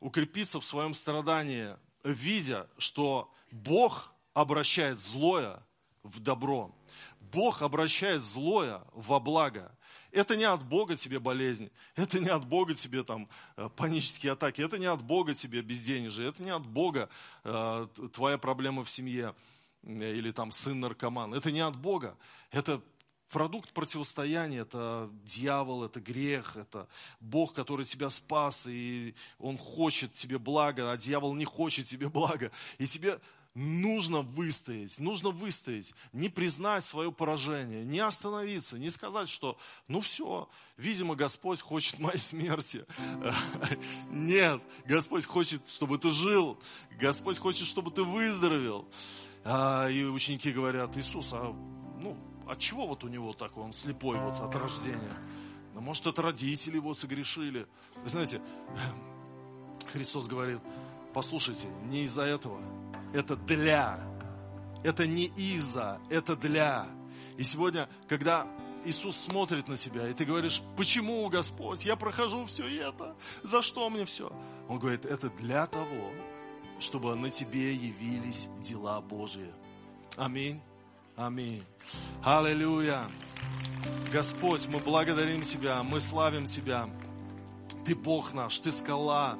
укрепиться 0.00 0.60
в 0.60 0.64
своем 0.64 0.94
страдании, 0.94 1.76
видя, 2.04 2.68
что 2.78 3.32
Бог 3.50 4.12
обращает 4.32 5.00
злое 5.00 5.62
в 6.02 6.20
добро. 6.20 6.74
Бог 7.20 7.62
обращает 7.62 8.22
злое 8.22 8.82
во 8.92 9.20
благо. 9.20 9.72
Это 10.10 10.34
не 10.34 10.44
от 10.44 10.64
Бога 10.64 10.96
тебе 10.96 11.20
болезнь, 11.20 11.70
это 11.94 12.18
не 12.18 12.28
от 12.28 12.44
Бога 12.44 12.74
тебе 12.74 13.04
там 13.04 13.28
э, 13.56 13.68
панические 13.76 14.32
атаки, 14.32 14.60
это 14.60 14.78
не 14.78 14.86
от 14.86 15.02
Бога 15.02 15.34
тебе 15.34 15.62
безденежье, 15.62 16.28
это 16.28 16.42
не 16.42 16.50
от 16.50 16.66
Бога 16.66 17.08
э, 17.44 17.86
твоя 18.12 18.36
проблема 18.36 18.82
в 18.82 18.90
семье 18.90 19.34
э, 19.82 20.14
или 20.14 20.32
там 20.32 20.50
сын 20.50 20.80
наркоман. 20.80 21.34
Это 21.34 21.52
не 21.52 21.60
от 21.60 21.76
Бога, 21.76 22.16
это 22.50 22.82
продукт 23.30 23.72
противостояния, 23.72 24.60
это 24.60 25.10
дьявол, 25.24 25.84
это 25.84 26.00
грех, 26.00 26.56
это 26.56 26.88
Бог, 27.20 27.54
который 27.54 27.84
тебя 27.84 28.10
спас, 28.10 28.66
и 28.66 29.14
Он 29.38 29.56
хочет 29.56 30.12
тебе 30.12 30.38
блага, 30.38 30.90
а 30.90 30.96
дьявол 30.96 31.34
не 31.34 31.44
хочет 31.44 31.86
тебе 31.86 32.08
блага. 32.08 32.50
И 32.78 32.86
тебе 32.86 33.20
нужно 33.54 34.22
выстоять, 34.22 35.00
нужно 35.00 35.30
выстоять, 35.30 35.94
не 36.12 36.28
признать 36.28 36.84
свое 36.84 37.10
поражение, 37.10 37.84
не 37.84 37.98
остановиться, 37.98 38.78
не 38.78 38.90
сказать, 38.90 39.28
что 39.28 39.58
ну 39.88 40.00
все, 40.00 40.48
видимо, 40.76 41.16
Господь 41.16 41.60
хочет 41.60 41.98
моей 41.98 42.18
смерти. 42.18 42.84
Нет, 44.10 44.62
Господь 44.86 45.26
хочет, 45.26 45.68
чтобы 45.68 45.98
ты 45.98 46.10
жил, 46.10 46.58
Господь 47.00 47.38
хочет, 47.38 47.66
чтобы 47.66 47.90
ты 47.90 48.02
выздоровел. 48.02 48.88
А, 49.42 49.88
и 49.88 50.04
ученики 50.04 50.52
говорят, 50.52 50.96
Иисус, 50.96 51.30
а 51.32 51.56
от 52.50 52.58
чего 52.58 52.86
вот 52.86 53.04
у 53.04 53.08
него 53.08 53.32
так, 53.32 53.56
он 53.56 53.72
слепой 53.72 54.18
вот 54.18 54.40
от 54.40 54.54
рождения? 54.56 55.16
Ну, 55.74 55.80
может, 55.80 56.06
это 56.06 56.20
родители 56.20 56.76
его 56.76 56.94
согрешили. 56.94 57.66
Вы 58.02 58.10
знаете, 58.10 58.40
Христос 59.92 60.26
говорит, 60.26 60.60
послушайте, 61.14 61.68
не 61.84 62.04
из-за 62.04 62.22
этого, 62.22 62.60
это 63.14 63.36
для. 63.36 64.00
Это 64.82 65.06
не 65.06 65.26
из-за, 65.26 66.00
это 66.10 66.34
для. 66.34 66.88
И 67.36 67.44
сегодня, 67.44 67.88
когда 68.08 68.48
Иисус 68.84 69.16
смотрит 69.16 69.68
на 69.68 69.76
тебя, 69.76 70.08
и 70.08 70.14
ты 70.14 70.24
говоришь, 70.24 70.62
почему, 70.76 71.28
Господь, 71.28 71.84
я 71.86 71.94
прохожу 71.96 72.46
все 72.46 72.66
это, 72.80 73.14
за 73.42 73.62
что 73.62 73.88
мне 73.90 74.04
все? 74.04 74.32
Он 74.68 74.78
говорит, 74.78 75.04
это 75.04 75.30
для 75.30 75.66
того, 75.66 76.10
чтобы 76.80 77.14
на 77.14 77.30
тебе 77.30 77.74
явились 77.74 78.48
дела 78.60 79.00
Божьи. 79.00 79.52
Аминь. 80.16 80.60
Аминь. 81.20 81.62
Аллилуйя. 82.22 83.06
Господь, 84.10 84.66
мы 84.68 84.78
благодарим 84.78 85.42
Тебя, 85.42 85.82
мы 85.82 86.00
славим 86.00 86.46
Тебя. 86.46 86.88
Ты 87.84 87.94
Бог 87.94 88.32
наш, 88.32 88.58
Ты 88.58 88.72
скала 88.72 89.36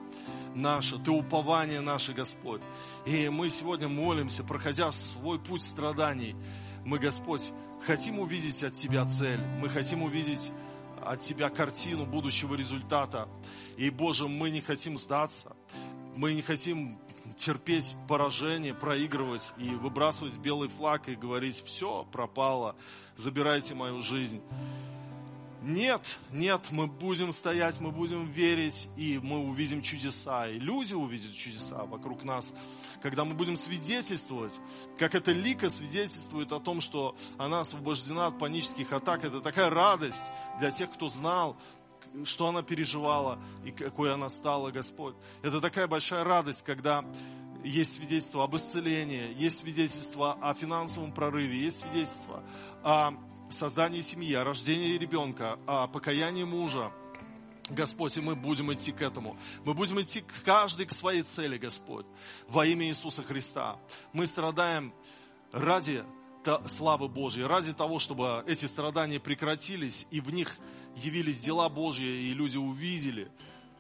наша, 0.55 0.99
Ты 0.99 1.11
упование 1.11 1.81
наше, 1.81 2.13
Господь. 2.13 2.61
И 3.07 3.31
мы 3.31 3.49
сегодня 3.49 3.89
молимся, 3.89 4.45
проходя 4.45 4.93
свой 4.93 5.39
путь 5.39 5.63
страданий. 5.63 6.37
Мы, 6.85 6.99
Господь, 6.99 7.51
хотим 7.87 8.19
увидеть 8.19 8.63
от 8.63 8.75
Тебя 8.75 9.07
цель. 9.07 9.41
Мы 9.63 9.71
хотим 9.71 10.03
увидеть 10.03 10.53
от 11.03 11.21
Тебя 11.21 11.49
картину 11.49 12.05
будущего 12.05 12.57
результата. 12.57 13.27
И, 13.79 13.89
Боже, 13.89 14.29
мы 14.29 14.51
не 14.51 14.61
хотим 14.61 14.99
сдаться. 14.99 15.57
Мы 16.15 16.35
не 16.35 16.43
хотим 16.43 16.99
терпеть 17.41 17.97
поражение, 18.07 18.75
проигрывать 18.75 19.53
и 19.57 19.71
выбрасывать 19.71 20.39
белый 20.39 20.69
флаг 20.69 21.09
и 21.09 21.17
говорить, 21.17 21.63
все, 21.65 22.07
пропало, 22.13 22.77
забирайте 23.17 23.75
мою 23.75 24.03
жизнь. 24.03 24.43
Нет, 25.63 26.19
нет, 26.33 26.69
мы 26.71 26.87
будем 26.87 27.33
стоять, 27.33 27.81
мы 27.81 27.91
будем 27.91 28.31
верить, 28.31 28.89
и 28.97 29.21
мы 29.23 29.39
увидим 29.41 29.83
чудеса, 29.83 30.49
и 30.49 30.59
люди 30.59 30.95
увидят 30.95 31.35
чудеса 31.35 31.85
вокруг 31.85 32.25
нас, 32.25 32.55
когда 33.03 33.27
мы 33.27 33.35
будем 33.35 33.57
свидетельствовать, 33.57 34.59
как 34.99 35.15
эта 35.15 35.33
лика 35.33 35.69
свидетельствует 35.69 36.53
о 36.53 36.61
том, 36.61 36.81
что 36.81 37.15
она 37.37 37.61
освобождена 37.61 38.29
от 38.29 38.39
панических 38.39 38.91
атак. 38.95 39.25
Это 39.25 39.43
такая 39.43 39.69
радость 39.69 40.31
для 40.61 40.71
тех, 40.71 40.91
кто 40.91 41.09
знал, 41.09 41.59
что 42.25 42.49
она 42.49 42.63
переживала 42.63 43.39
и 43.65 43.71
какой 43.71 44.13
она 44.13 44.29
стала, 44.29 44.71
Господь. 44.71 45.15
Это 45.43 45.61
такая 45.61 45.87
большая 45.87 46.25
радость, 46.25 46.63
когда 46.63 47.05
есть 47.65 47.95
свидетельство 47.95 48.45
об 48.45 48.57
исцелении, 48.57 49.35
есть 49.37 49.59
свидетельство 49.59 50.39
о 50.41 50.55
финансовом 50.55 51.13
прорыве, 51.13 51.59
есть 51.59 51.79
свидетельство 51.79 52.43
о 52.83 53.13
создании 53.51 54.01
семьи, 54.01 54.35
о 54.35 54.45
рождении 54.45 54.97
ребенка, 54.97 55.59
о 55.67 55.87
покаянии 55.87 56.45
мужа. 56.45 56.93
Господь, 57.69 58.17
и 58.17 58.21
мы 58.21 58.35
будем 58.35 58.73
идти 58.73 58.91
к 58.91 59.01
этому. 59.01 59.37
Мы 59.65 59.75
будем 59.75 60.01
идти 60.01 60.25
каждый 60.45 60.87
к 60.87 60.93
своей 60.93 61.23
цели, 61.23 61.57
Господь, 61.57 62.07
во 62.49 62.67
имя 62.67 62.87
Иисуса 62.89 63.23
Христа. 63.23 63.77
Мы 64.13 64.27
страдаем 64.27 64.93
ради 65.53 66.03
славы 66.67 67.09
Божьей, 67.09 67.45
ради 67.45 67.73
того, 67.73 67.99
чтобы 67.99 68.45
эти 68.47 68.67
страдания 68.67 69.21
прекратились, 69.21 70.07
и 70.11 70.21
в 70.21 70.33
них 70.33 70.57
явились 70.97 71.41
дела 71.41 71.69
Божьи, 71.69 72.07
и 72.07 72.35
люди 72.35 72.57
увидели 72.57 73.31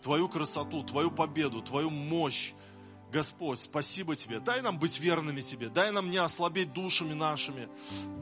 Твою 0.03 0.29
красоту, 0.29 0.83
Твою 0.83 1.11
победу, 1.11 1.63
Твою 1.63 1.91
мощь, 1.91 2.53
Господь, 3.13 3.61
спасибо 3.61 4.15
Тебе. 4.15 4.39
Дай 4.39 4.63
нам 4.63 4.79
быть 4.79 5.01
верными 5.01 5.41
Тебе. 5.41 5.69
Дай 5.69 5.91
нам 5.91 6.11
не 6.11 6.19
ослабеть 6.19 6.73
душами 6.73 7.13
нашими. 7.13 7.69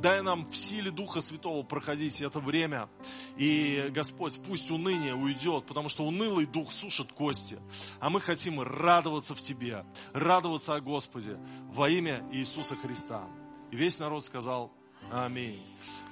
Дай 0.01 0.23
нам 0.23 0.47
в 0.47 0.57
силе 0.57 0.91
Духа 0.91 1.21
Святого 1.21 1.63
проходить 1.63 2.21
это 2.23 2.41
время. 2.41 2.89
И, 3.37 3.91
Господь, 3.91 4.41
пусть 4.47 4.71
уныние 4.71 5.15
уйдет, 5.15 5.67
потому 5.67 5.89
что 5.89 6.05
унылый 6.05 6.47
дух 6.47 6.73
сушит 6.73 7.13
кости. 7.13 7.59
А 8.01 8.09
мы 8.09 8.21
хотим 8.21 8.61
радоваться 8.63 9.35
в 9.35 9.41
Тебе, 9.41 9.85
радоваться 10.15 10.75
о 10.75 10.81
Господе 10.81 11.39
во 11.71 11.91
имя 11.91 12.25
Иисуса 12.33 12.75
Христа. 12.75 13.29
И 13.71 13.77
весь 13.77 13.99
народ 13.99 14.25
сказал 14.25 14.73
Аминь. 15.13 15.63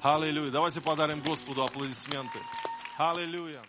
Аллилуйя. 0.02 0.50
Давайте 0.50 0.80
подарим 0.80 1.20
Господу 1.20 1.62
аплодисменты. 1.64 2.38
Аллилуйя. 2.96 3.62